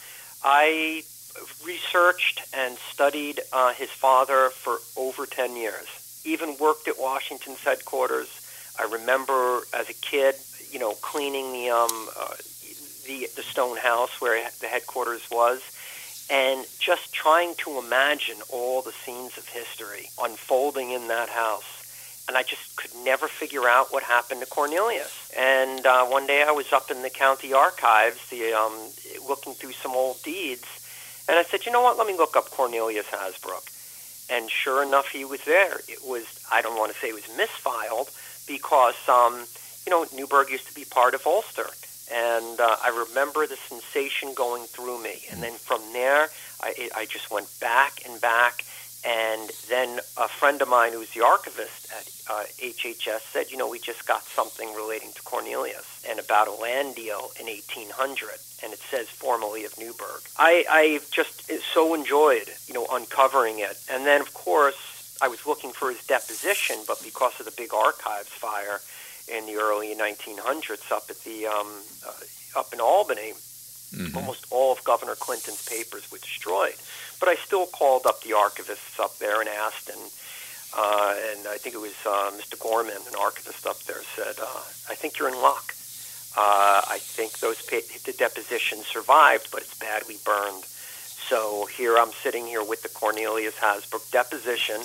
I 0.44 1.02
researched 1.66 2.42
and 2.54 2.78
studied 2.78 3.40
uh, 3.52 3.72
his 3.72 3.90
father 3.90 4.50
for 4.50 4.78
over 4.96 5.26
10 5.26 5.56
years 5.56 5.99
even 6.24 6.56
worked 6.59 6.88
at 6.88 6.98
Washington's 6.98 7.61
headquarters. 7.61 8.28
I 8.78 8.85
remember 8.85 9.61
as 9.74 9.88
a 9.88 9.94
kid, 9.94 10.35
you 10.70 10.78
know, 10.78 10.92
cleaning 10.92 11.52
the 11.52 11.70
um, 11.70 12.09
uh, 12.18 12.35
the 13.06 13.28
the 13.37 13.42
stone 13.42 13.76
house 13.76 14.20
where 14.20 14.48
the 14.61 14.66
headquarters 14.66 15.22
was, 15.30 15.61
and 16.30 16.66
just 16.78 17.12
trying 17.12 17.54
to 17.56 17.78
imagine 17.78 18.37
all 18.50 18.83
the 18.83 18.92
scenes 18.92 19.37
of 19.37 19.46
history 19.48 20.09
unfolding 20.22 20.90
in 20.90 21.09
that 21.09 21.28
house. 21.28 21.64
And 22.28 22.37
I 22.37 22.44
just 22.44 22.76
could 22.76 22.92
never 23.04 23.26
figure 23.26 23.66
out 23.68 23.92
what 23.92 24.04
happened 24.04 24.40
to 24.40 24.46
Cornelius. 24.46 25.33
And 25.37 25.85
uh, 25.85 26.04
one 26.04 26.28
day 26.28 26.44
I 26.46 26.52
was 26.52 26.72
up 26.72 26.88
in 26.90 27.02
the 27.02 27.11
county 27.11 27.52
archives, 27.52 28.28
the 28.30 28.52
um, 28.52 28.72
looking 29.28 29.54
through 29.54 29.72
some 29.72 29.92
old 29.92 30.22
deeds, 30.22 30.64
and 31.28 31.38
I 31.38 31.42
said, 31.42 31.66
you 31.66 31.72
know 31.72 31.83
what? 31.83 31.98
Let 31.98 32.06
me 32.06 32.16
look 32.16 32.37
up 32.37 32.50
Cornelius 32.50 33.06
Hasbrouck 33.06 33.68
and 34.31 34.51
sure 34.51 34.83
enough, 34.83 35.09
he 35.09 35.25
was 35.25 35.43
there. 35.45 35.81
It 35.88 36.01
was 36.05 36.25
I 36.51 36.62
don't 36.62 36.79
want 36.79 36.93
to 36.93 36.99
say 36.99 37.09
it 37.09 37.14
was 37.14 37.25
misfiled 37.25 38.11
because 38.47 38.97
um, 39.09 39.45
you 39.87 39.90
know 39.90 40.07
Newburgh 40.14 40.51
used 40.51 40.69
to 40.69 40.75
be 40.75 40.85
part 40.85 41.14
of 41.14 41.27
Ulster, 41.27 41.66
and 42.12 42.61
uh, 42.61 42.77
I 42.83 43.07
remember 43.09 43.47
the 43.47 43.57
sensation 43.57 44.35
going 44.35 44.64
through 44.64 45.03
me. 45.03 45.25
And 45.31 45.43
then 45.43 45.55
from 45.55 45.81
there, 45.93 46.29
I, 46.61 46.90
I 46.97 47.07
just 47.07 47.31
went 47.31 47.49
back 47.61 48.03
and 48.07 48.21
back. 48.21 48.64
And 49.03 49.51
then 49.71 49.99
a 50.19 50.29
friend 50.29 50.61
of 50.61 50.69
mine 50.69 50.93
who 50.93 50.99
was 50.99 51.09
the 51.11 51.25
archivist 51.25 51.90
at 51.90 52.07
uh, 52.31 52.45
HHS 52.59 53.21
said, 53.33 53.51
you 53.51 53.57
know, 53.57 53.66
we 53.66 53.79
just 53.79 54.07
got 54.07 54.23
something 54.25 54.75
relating 54.75 55.11
to 55.12 55.23
Cornelius 55.23 55.89
and 56.08 56.18
about 56.18 56.48
a 56.48 56.52
land 56.52 56.94
deal 56.94 57.30
in 57.38 57.46
1800 57.46 58.30
and 58.62 58.72
it 58.72 58.78
says 58.78 59.08
formally 59.08 59.64
of 59.64 59.78
Newburgh. 59.78 60.22
I, 60.36 60.64
I 60.68 61.00
just 61.10 61.50
so 61.72 61.94
enjoyed, 61.94 62.48
you 62.66 62.74
know, 62.74 62.86
uncovering 62.90 63.58
it. 63.58 63.78
And 63.90 64.06
then, 64.06 64.20
of 64.20 64.34
course, 64.34 65.18
I 65.22 65.28
was 65.28 65.46
looking 65.46 65.70
for 65.72 65.90
his 65.90 66.04
deposition, 66.06 66.76
but 66.86 67.02
because 67.02 67.38
of 67.40 67.46
the 67.46 67.52
big 67.56 67.72
archives 67.74 68.28
fire 68.28 68.80
in 69.28 69.46
the 69.46 69.56
early 69.56 69.94
1900s 69.94 70.90
up 70.90 71.04
at 71.08 71.20
the 71.24 71.46
um, 71.46 71.68
uh, 72.06 72.58
up 72.58 72.72
in 72.72 72.80
Albany, 72.80 73.32
mm-hmm. 73.92 74.16
almost 74.16 74.46
all 74.50 74.72
of 74.72 74.82
Governor 74.84 75.14
Clinton's 75.14 75.64
papers 75.68 76.10
were 76.10 76.18
destroyed. 76.18 76.74
But 77.18 77.28
I 77.28 77.36
still 77.36 77.66
called 77.66 78.06
up 78.06 78.22
the 78.22 78.30
archivists 78.30 78.98
up 78.98 79.18
there 79.18 79.40
and 79.40 79.48
asked, 79.48 79.88
and 79.88 80.00
uh, 80.76 81.14
and 81.32 81.48
I 81.48 81.58
think 81.58 81.74
it 81.74 81.80
was 81.80 81.94
uh, 82.06 82.30
Mr. 82.32 82.58
Gorman, 82.58 82.96
an 82.96 83.14
archivist 83.20 83.66
up 83.66 83.78
there, 83.84 84.02
said, 84.16 84.36
uh, 84.40 84.62
"I 84.88 84.94
think 84.94 85.18
you're 85.18 85.28
in 85.28 85.40
luck." 85.40 85.74
Uh, 86.37 86.83
I 86.88 86.99
think 87.01 87.38
those 87.40 87.59
the 87.66 88.12
depositions 88.16 88.87
survived, 88.87 89.49
but 89.51 89.62
it's 89.62 89.75
badly 89.75 90.16
burned. 90.25 90.64
So 90.64 91.66
here 91.66 91.97
I'm 91.99 92.12
sitting 92.12 92.47
here 92.47 92.64
with 92.64 92.83
the 92.83 92.88
Cornelius 92.88 93.57
Hasbrouck 93.57 94.11
deposition, 94.11 94.81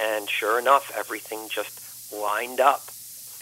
and 0.00 0.28
sure 0.28 0.58
enough, 0.58 0.92
everything 0.96 1.48
just 1.48 2.12
lined 2.12 2.60
up. 2.60 2.82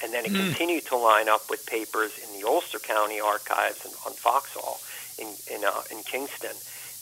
And 0.02 0.12
then 0.14 0.24
it 0.24 0.32
mm. 0.32 0.46
continued 0.46 0.86
to 0.86 0.96
line 0.96 1.28
up 1.28 1.50
with 1.50 1.66
papers 1.66 2.12
in 2.18 2.40
the 2.40 2.46
Ulster 2.46 2.78
County 2.78 3.20
Archives 3.20 3.84
and 3.84 3.92
on 4.06 4.12
Foxhall 4.12 4.80
in 5.18 5.28
in, 5.54 5.64
uh, 5.64 5.82
in 5.90 6.02
Kingston 6.02 6.56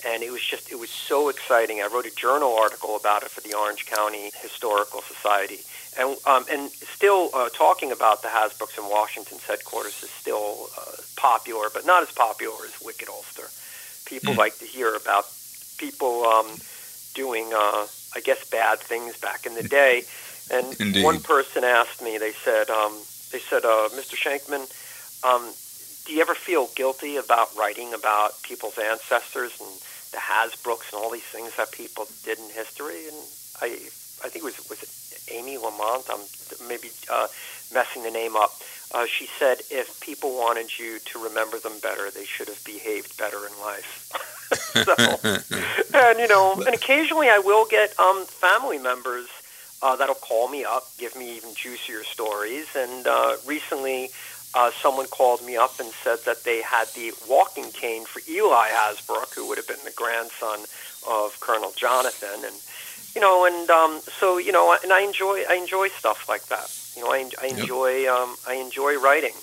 and 0.07 0.23
it 0.23 0.31
was 0.31 0.43
just 0.43 0.71
it 0.71 0.79
was 0.79 0.91
so 0.91 1.29
exciting. 1.29 1.81
I 1.81 1.89
wrote 1.93 2.07
a 2.07 2.15
journal 2.15 2.57
article 2.57 2.97
about 2.97 3.23
it 3.23 3.31
for 3.31 3.41
the 3.41 3.57
Orange 3.57 3.87
County 3.87 4.31
Historical 4.41 5.03
Society, 5.03 5.59
and 5.99 6.17
um, 6.27 6.45
and 6.51 6.71
still 6.71 7.31
uh, 7.35 7.49
talking 7.51 7.91
about 7.91 8.23
the 8.23 8.29
Hasbroucks 8.29 8.79
in 8.79 8.89
Washington's 8.89 9.45
headquarters 9.45 10.03
is 10.03 10.11
still 10.11 10.69
uh, 10.79 11.03
popular, 11.17 11.69
but 11.73 11.85
not 11.85 12.03
as 12.03 12.13
popular 12.13 12.65
as 12.65 12.81
Wicked 12.85 13.09
Ulster. 13.09 13.49
People 14.07 14.35
mm. 14.35 14.39
like 14.39 14.59
to 14.59 14.65
hear 14.65 14.95
about 14.95 15.25
people 15.79 16.25
um, 16.25 16.47
doing, 17.15 17.51
uh, 17.53 17.87
I 18.15 18.21
guess, 18.25 18.49
bad 18.49 18.79
things 18.79 19.17
back 19.19 19.47
in 19.47 19.55
the 19.55 19.63
day. 19.63 20.03
And 20.51 20.81
Indeed. 20.81 21.05
one 21.05 21.21
person 21.21 21.63
asked 21.63 22.03
me, 22.03 22.17
they 22.17 22.33
said, 22.33 22.71
um, 22.71 22.97
they 23.33 23.39
said, 23.39 23.65
uh, 23.65 23.89
Mr. 23.93 24.17
Schenkman. 24.17 24.65
Um, 25.25 25.53
do 26.07 26.15
you 26.15 26.23
ever 26.23 26.35
feel 26.35 26.71
guilty 26.75 27.17
about 27.17 27.55
writing 27.55 27.93
about 27.93 28.43
people's 28.43 28.79
ancestors 28.79 29.53
and 29.61 29.69
the 30.11 30.19
Hasbroucks 30.19 30.93
and 30.93 31.03
all 31.03 31.11
these 31.11 31.23
things 31.23 31.57
that 31.57 31.73
people 31.73 32.07
did 32.25 32.39
in 32.39 32.49
history? 32.51 33.09
And 33.09 33.17
I, 33.61 33.67
I 34.25 34.29
think 34.29 34.45
it 34.45 34.45
was 34.45 34.59
was 34.69 34.83
it 34.83 35.33
Amy 35.33 35.59
Lamont. 35.59 36.05
I'm 36.11 36.21
maybe 36.69 36.91
uh, 37.11 37.29
messing 37.73 38.03
the 38.03 38.11
name 38.11 38.37
up. 38.37 38.53
Uh, 38.93 39.07
she 39.07 39.29
said, 39.39 39.59
if 39.71 40.01
people 40.01 40.31
wanted 40.31 40.79
you 40.79 40.99
to 41.01 41.19
remember 41.19 41.59
them 41.59 41.79
better, 41.83 42.11
they 42.11 42.25
should 42.25 42.49
have 42.49 42.63
behaved 42.65 43.19
better 43.19 43.39
in 43.47 43.53
life. 43.61 44.11
so, 44.85 44.95
and 45.99 46.19
you 46.19 46.29
know, 46.29 46.55
and 46.55 46.75
occasionally 46.75 47.29
I 47.29 47.39
will 47.39 47.67
get 47.67 47.99
um, 48.01 48.25
family 48.25 48.79
members 48.79 49.29
uh, 49.83 49.97
that'll 49.97 50.15
call 50.15 50.49
me 50.49 50.65
up, 50.65 50.85
give 50.99 51.15
me 51.17 51.37
even 51.37 51.55
juicier 51.55 52.03
stories. 52.03 52.67
And 52.75 53.07
uh, 53.07 53.37
recently, 53.47 54.11
uh, 54.59 54.73
someone 54.73 55.07
called 55.07 55.45
me 55.47 55.57
up 55.57 55.79
and 55.79 55.89
said 56.03 56.19
that 56.27 56.43
they 56.43 56.61
had 56.61 56.89
the 56.89 57.13
walking 57.29 57.71
cane 57.71 58.05
for 58.05 58.21
Eli 58.29 58.69
Hasbrouck, 58.71 59.33
who 59.33 59.47
would 59.47 59.57
have 59.57 59.69
been 59.69 59.85
the 59.85 59.93
grandson 59.93 60.59
of 61.09 61.39
Colonel 61.39 61.73
Jonathan, 61.77 62.45
and 62.45 62.57
you 63.15 63.21
know, 63.21 63.47
and 63.47 63.71
um, 63.71 64.01
so 64.01 64.37
you 64.39 64.51
know, 64.51 64.77
and 64.83 64.93
I 64.93 65.03
enjoy 65.03 65.45
I 65.49 65.55
enjoy 65.55 65.89
stuff 65.89 66.29
like 66.29 66.47
that. 66.47 66.69
You 66.97 67.05
know, 67.05 67.13
I, 67.13 67.31
I 67.41 67.47
enjoy 67.47 68.03
yep. 68.03 68.13
um, 68.13 68.35
I 68.49 68.55
enjoy 68.55 68.99
writing. 68.99 69.35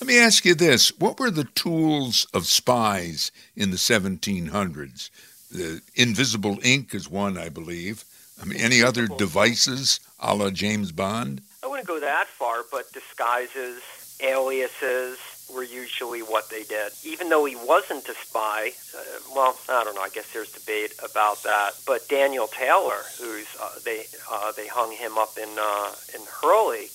Let 0.00 0.06
me 0.06 0.20
ask 0.20 0.44
you 0.44 0.54
this: 0.54 0.96
What 1.00 1.18
were 1.18 1.32
the 1.32 1.48
tools 1.56 2.24
of 2.32 2.46
spies 2.46 3.32
in 3.56 3.72
the 3.72 3.76
1700s? 3.76 5.10
The 5.50 5.80
invisible 5.96 6.58
ink 6.62 6.94
is 6.94 7.10
one, 7.10 7.36
I 7.36 7.48
believe. 7.48 8.04
I 8.40 8.44
mean, 8.44 8.60
any 8.60 8.80
other 8.80 9.08
devices, 9.08 9.98
a 10.20 10.36
la 10.36 10.50
James 10.50 10.92
Bond? 10.92 11.40
Wouldn't 11.78 12.00
go 12.00 12.00
that 12.00 12.26
far, 12.26 12.64
but 12.72 12.92
disguises, 12.92 13.80
aliases 14.20 15.16
were 15.54 15.62
usually 15.62 16.22
what 16.22 16.50
they 16.50 16.64
did. 16.64 16.90
Even 17.04 17.28
though 17.28 17.44
he 17.44 17.54
wasn't 17.54 18.08
a 18.08 18.14
spy, 18.14 18.72
uh, 18.98 19.02
well, 19.32 19.56
I 19.68 19.84
don't 19.84 19.94
know. 19.94 20.00
I 20.00 20.08
guess 20.08 20.32
there's 20.32 20.50
debate 20.50 20.94
about 21.08 21.40
that. 21.44 21.74
But 21.86 22.08
Daniel 22.08 22.48
Taylor, 22.48 22.98
who's 23.20 23.46
uh, 23.62 23.78
they 23.84 24.06
uh, 24.28 24.50
they 24.56 24.66
hung 24.66 24.90
him 24.90 25.16
up 25.18 25.38
in 25.40 25.48
uh, 25.56 25.92
in 26.16 26.22
Hurley 26.42 26.86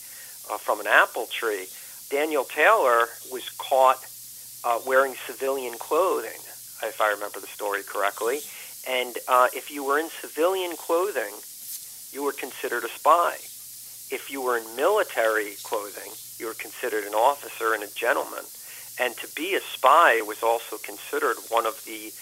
uh, 0.51 0.57
from 0.57 0.81
an 0.81 0.87
apple 0.87 1.27
tree. 1.27 1.67
Daniel 2.09 2.43
Taylor 2.43 3.07
was 3.31 3.49
caught 3.57 4.05
uh, 4.65 4.79
wearing 4.85 5.15
civilian 5.25 5.77
clothing, 5.79 6.41
if 6.83 6.99
I 6.99 7.09
remember 7.09 7.39
the 7.39 7.47
story 7.47 7.83
correctly. 7.87 8.41
And 8.85 9.15
uh, 9.29 9.47
if 9.53 9.71
you 9.71 9.85
were 9.85 9.97
in 9.97 10.09
civilian 10.09 10.75
clothing, 10.75 11.35
you 12.11 12.25
were 12.25 12.33
considered 12.33 12.83
a 12.83 12.89
spy. 12.89 13.37
If 14.11 14.29
you 14.29 14.41
were 14.41 14.57
in 14.57 14.75
military 14.75 15.55
clothing, 15.63 16.11
you 16.37 16.47
were 16.47 16.53
considered 16.53 17.05
an 17.05 17.13
officer 17.13 17.73
and 17.73 17.83
a 17.83 17.93
gentleman. 17.95 18.45
And 18.99 19.15
to 19.17 19.27
be 19.35 19.55
a 19.55 19.61
spy 19.61 20.21
was 20.21 20.43
also 20.43 20.77
considered 20.77 21.37
one 21.49 21.65
of 21.65 21.83
the 21.85 22.13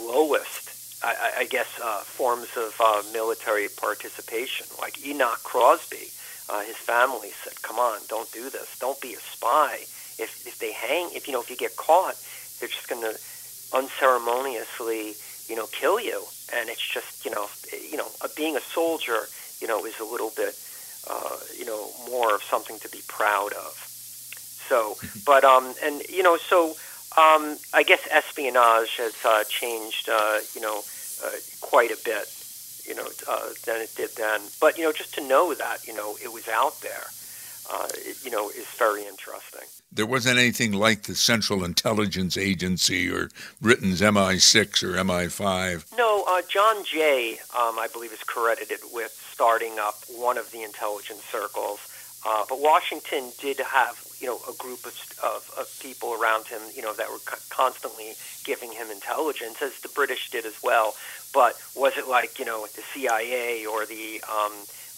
lowest, 0.00 0.70
I, 1.02 1.32
I 1.38 1.44
guess, 1.44 1.68
uh, 1.82 2.00
forms 2.00 2.48
of 2.56 2.74
uh, 2.80 3.02
military 3.12 3.68
participation. 3.68 4.66
Like 4.80 5.04
Enoch 5.06 5.42
Crosby, 5.44 6.10
uh, 6.48 6.62
his 6.62 6.76
family 6.76 7.30
said, 7.44 7.62
"Come 7.62 7.78
on, 7.78 8.00
don't 8.08 8.30
do 8.32 8.50
this. 8.50 8.76
Don't 8.80 9.00
be 9.00 9.14
a 9.14 9.20
spy. 9.20 9.86
If 10.18 10.44
if 10.46 10.58
they 10.58 10.72
hang, 10.72 11.10
if 11.14 11.28
you 11.28 11.32
know, 11.32 11.40
if 11.40 11.50
you 11.50 11.56
get 11.56 11.76
caught, 11.76 12.16
they're 12.58 12.68
just 12.68 12.88
going 12.88 13.02
to 13.02 13.16
unceremoniously, 13.72 15.14
you 15.48 15.56
know, 15.56 15.66
kill 15.66 16.00
you. 16.00 16.24
And 16.54 16.68
it's 16.68 16.86
just, 16.86 17.24
you 17.24 17.30
know, 17.30 17.46
you 17.72 17.96
know, 17.96 18.08
being 18.36 18.56
a 18.56 18.60
soldier, 18.60 19.28
you 19.60 19.68
know, 19.68 19.84
is 19.84 20.00
a 20.00 20.04
little 20.04 20.32
bit, 20.36 20.58
uh, 21.10 21.36
you 21.56 21.64
know, 21.64 21.90
more 22.08 22.34
of 22.34 22.42
something 22.42 22.78
to 22.80 22.88
be 22.88 23.00
proud 23.08 23.52
of. 23.52 23.72
So, 24.68 24.96
but 25.26 25.44
um, 25.44 25.74
and 25.82 26.02
you 26.08 26.22
know, 26.22 26.36
so 26.36 26.70
um, 27.16 27.56
I 27.74 27.82
guess 27.86 28.06
espionage 28.10 28.96
has 28.96 29.14
uh, 29.24 29.44
changed, 29.48 30.08
uh, 30.08 30.38
you 30.54 30.60
know, 30.60 30.82
uh, 31.24 31.30
quite 31.60 31.90
a 31.90 31.98
bit, 32.04 32.28
you 32.86 32.94
know, 32.94 33.08
uh, 33.28 33.48
than 33.64 33.80
it 33.80 33.94
did 33.96 34.10
then. 34.16 34.40
But 34.60 34.78
you 34.78 34.84
know, 34.84 34.92
just 34.92 35.14
to 35.14 35.26
know 35.26 35.54
that, 35.54 35.86
you 35.86 35.94
know, 35.94 36.16
it 36.22 36.32
was 36.32 36.48
out 36.48 36.80
there, 36.80 37.06
uh, 37.72 37.88
it, 37.94 38.24
you 38.24 38.30
know, 38.30 38.50
is 38.50 38.66
very 38.78 39.04
interesting 39.04 39.66
there 39.90 40.06
wasn't 40.06 40.38
anything 40.38 40.72
like 40.72 41.02
the 41.02 41.14
Central 41.14 41.64
Intelligence 41.64 42.36
Agency 42.36 43.10
or 43.10 43.30
Britain's 43.60 44.00
MI6 44.00 44.82
or 44.82 44.92
MI5. 44.92 45.96
No, 45.96 46.24
uh, 46.28 46.42
John 46.48 46.84
Jay, 46.84 47.38
um, 47.58 47.78
I 47.78 47.88
believe, 47.92 48.12
is 48.12 48.22
credited 48.22 48.80
with 48.92 49.27
starting 49.38 49.78
up 49.78 49.94
one 50.16 50.36
of 50.36 50.50
the 50.50 50.64
intelligence 50.64 51.22
circles. 51.30 51.78
Uh, 52.26 52.44
but 52.48 52.58
Washington 52.58 53.30
did 53.40 53.60
have, 53.60 53.96
you 54.18 54.26
know, 54.26 54.40
a 54.50 54.52
group 54.58 54.84
of, 54.84 54.98
of, 55.22 55.48
of 55.56 55.78
people 55.80 56.12
around 56.12 56.48
him, 56.48 56.60
you 56.74 56.82
know, 56.82 56.92
that 56.92 57.08
were 57.08 57.22
co- 57.24 57.38
constantly 57.48 58.14
giving 58.42 58.72
him 58.72 58.90
intelligence, 58.90 59.62
as 59.62 59.78
the 59.78 59.88
British 59.90 60.28
did 60.30 60.44
as 60.44 60.58
well. 60.60 60.96
But 61.32 61.54
was 61.76 61.96
it 61.96 62.08
like, 62.08 62.40
you 62.40 62.46
know, 62.46 62.66
the 62.66 62.82
CIA 62.92 63.64
or 63.64 63.86
the 63.86 64.20
um, 64.28 64.52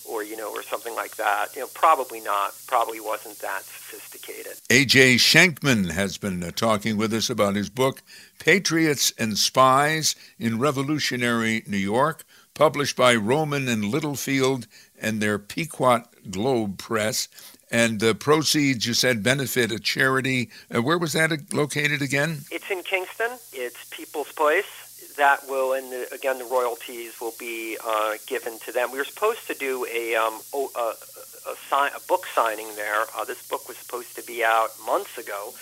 or 0.09 0.22
you 0.22 0.37
know, 0.37 0.50
or 0.50 0.62
something 0.62 0.94
like 0.94 1.16
that. 1.16 1.55
You 1.55 1.62
know, 1.62 1.68
probably 1.74 2.20
not. 2.20 2.55
Probably 2.66 3.00
wasn't 3.00 3.38
that 3.40 3.62
sophisticated. 3.62 4.55
A.J. 4.70 5.16
Schenkman 5.16 5.90
has 5.90 6.16
been 6.16 6.42
uh, 6.42 6.50
talking 6.50 6.96
with 6.96 7.12
us 7.12 7.31
about 7.31 7.55
his 7.55 7.70
book, 7.70 8.03
Patriots 8.38 9.12
and 9.18 9.37
Spies 9.37 10.16
in 10.38 10.59
Revolutionary 10.59 11.62
New 11.66 11.76
York, 11.76 12.24
published 12.54 12.96
by 12.96 13.14
Rowman 13.14 13.68
and 13.68 13.84
Littlefield 13.86 14.66
and 15.00 15.20
their 15.20 15.38
Pequot 15.38 16.04
Globe 16.30 16.78
Press. 16.78 17.28
And 17.70 18.00
the 18.00 18.14
proceeds, 18.14 18.84
you 18.84 18.94
said, 18.94 19.22
benefit 19.22 19.70
a 19.70 19.78
charity. 19.78 20.50
Uh, 20.74 20.82
where 20.82 20.98
was 20.98 21.12
that 21.12 21.30
located 21.52 22.02
again? 22.02 22.40
It's 22.50 22.70
in 22.70 22.82
Kingston. 22.82 23.38
It's 23.52 23.84
People's 23.90 24.32
Place 24.32 24.80
that 25.20 25.46
will, 25.48 25.74
and 25.74 25.92
the, 25.92 26.08
again, 26.14 26.38
the 26.38 26.44
royalties 26.46 27.20
will 27.20 27.34
be 27.38 27.76
uh, 27.86 28.14
given 28.26 28.58
to 28.60 28.72
them. 28.72 28.90
We 28.90 28.98
were 28.98 29.04
supposed 29.04 29.46
to 29.48 29.54
do 29.54 29.86
a, 29.92 30.14
um, 30.16 30.40
a, 30.54 32.00
book 32.08 32.26
signing 32.34 32.74
there. 32.74 33.04
Uh, 33.16 33.24
this 33.24 33.46
book 33.46 33.68
was 33.68 33.76
supposed 33.76 34.16
to 34.16 34.22
be 34.22 34.42
out 34.42 34.70
months 34.84 35.18
ago, 35.18 35.52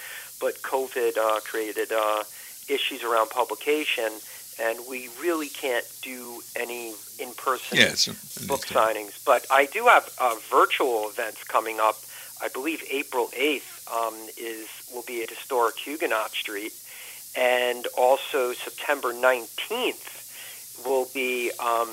but 0.40 0.62
COVID 0.62 1.18
uh, 1.18 1.40
created 1.40 1.90
uh, 1.92 2.22
issues 2.68 3.02
around 3.02 3.30
publication, 3.30 4.12
and 4.60 4.78
we 4.88 5.08
really 5.20 5.48
can't 5.48 5.86
do 6.02 6.42
any 6.56 6.94
in-person 7.18 7.78
yes, 7.78 8.06
book 8.46 8.66
signings. 8.66 9.22
But 9.24 9.46
I 9.50 9.66
do 9.66 9.84
have 9.84 10.08
uh, 10.20 10.34
virtual 10.50 11.08
events 11.08 11.44
coming 11.44 11.78
up. 11.80 11.96
I 12.42 12.48
believe 12.48 12.82
April 12.90 13.28
8th 13.28 13.92
um, 13.92 14.14
is 14.36 14.68
will 14.92 15.04
be 15.06 15.22
at 15.22 15.30
historic 15.30 15.76
Huguenot 15.76 16.30
Street 16.30 16.72
and 17.36 17.86
also 17.96 18.52
September 18.52 19.12
19th 19.12 20.84
will 20.84 21.08
be 21.12 21.50
um, 21.58 21.88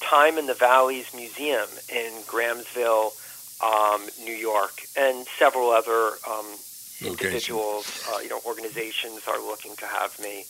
Time 0.00 0.36
in 0.38 0.46
the 0.46 0.54
Valleys 0.54 1.14
Museum 1.14 1.68
in 1.88 2.12
Grahamsville, 2.26 3.12
um, 3.64 4.02
New 4.22 4.34
York, 4.34 4.72
and 4.96 5.26
several 5.38 5.70
other 5.70 6.10
um, 6.28 6.46
individuals, 7.00 8.06
uh, 8.12 8.18
you 8.18 8.28
know, 8.28 8.40
organizations 8.44 9.22
are 9.26 9.40
looking 9.40 9.74
to 9.76 9.86
have 9.86 10.18
me 10.20 10.44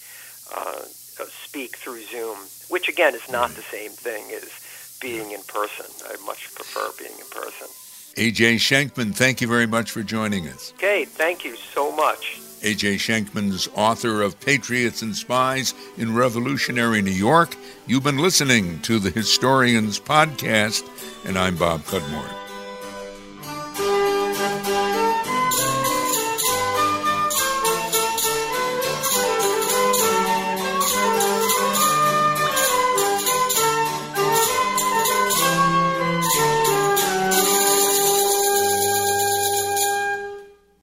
uh, 0.54 0.82
speak 1.30 1.76
through 1.76 2.02
Zoom, 2.02 2.36
which 2.68 2.88
again 2.88 3.14
is 3.14 3.30
not 3.30 3.50
mm. 3.50 3.56
the 3.56 3.62
same 3.62 3.90
thing 3.90 4.24
as 4.34 4.98
being 5.00 5.32
in 5.32 5.42
person. 5.42 5.86
I 6.06 6.14
much 6.24 6.54
prefer 6.54 6.90
being 6.98 7.18
in 7.18 7.26
person. 7.30 7.68
A.J. 8.16 8.56
Schenkman, 8.56 9.14
thank 9.14 9.40
you 9.40 9.48
very 9.48 9.66
much 9.66 9.90
for 9.90 10.02
joining 10.02 10.46
us. 10.48 10.74
Okay, 10.76 11.06
thank 11.06 11.44
you 11.44 11.56
so 11.56 11.90
much. 11.96 12.40
A.J. 12.62 12.96
Schenkman's 12.96 13.68
author 13.74 14.22
of 14.22 14.38
Patriots 14.38 15.02
and 15.02 15.16
Spies 15.16 15.74
in 15.96 16.14
Revolutionary 16.14 17.02
New 17.02 17.10
York. 17.10 17.56
You've 17.86 18.04
been 18.04 18.18
listening 18.18 18.80
to 18.82 18.98
the 18.98 19.10
Historians 19.10 19.98
Podcast, 19.98 20.88
and 21.26 21.38
I'm 21.38 21.56
Bob 21.56 21.82
Cudmore. 21.84 22.51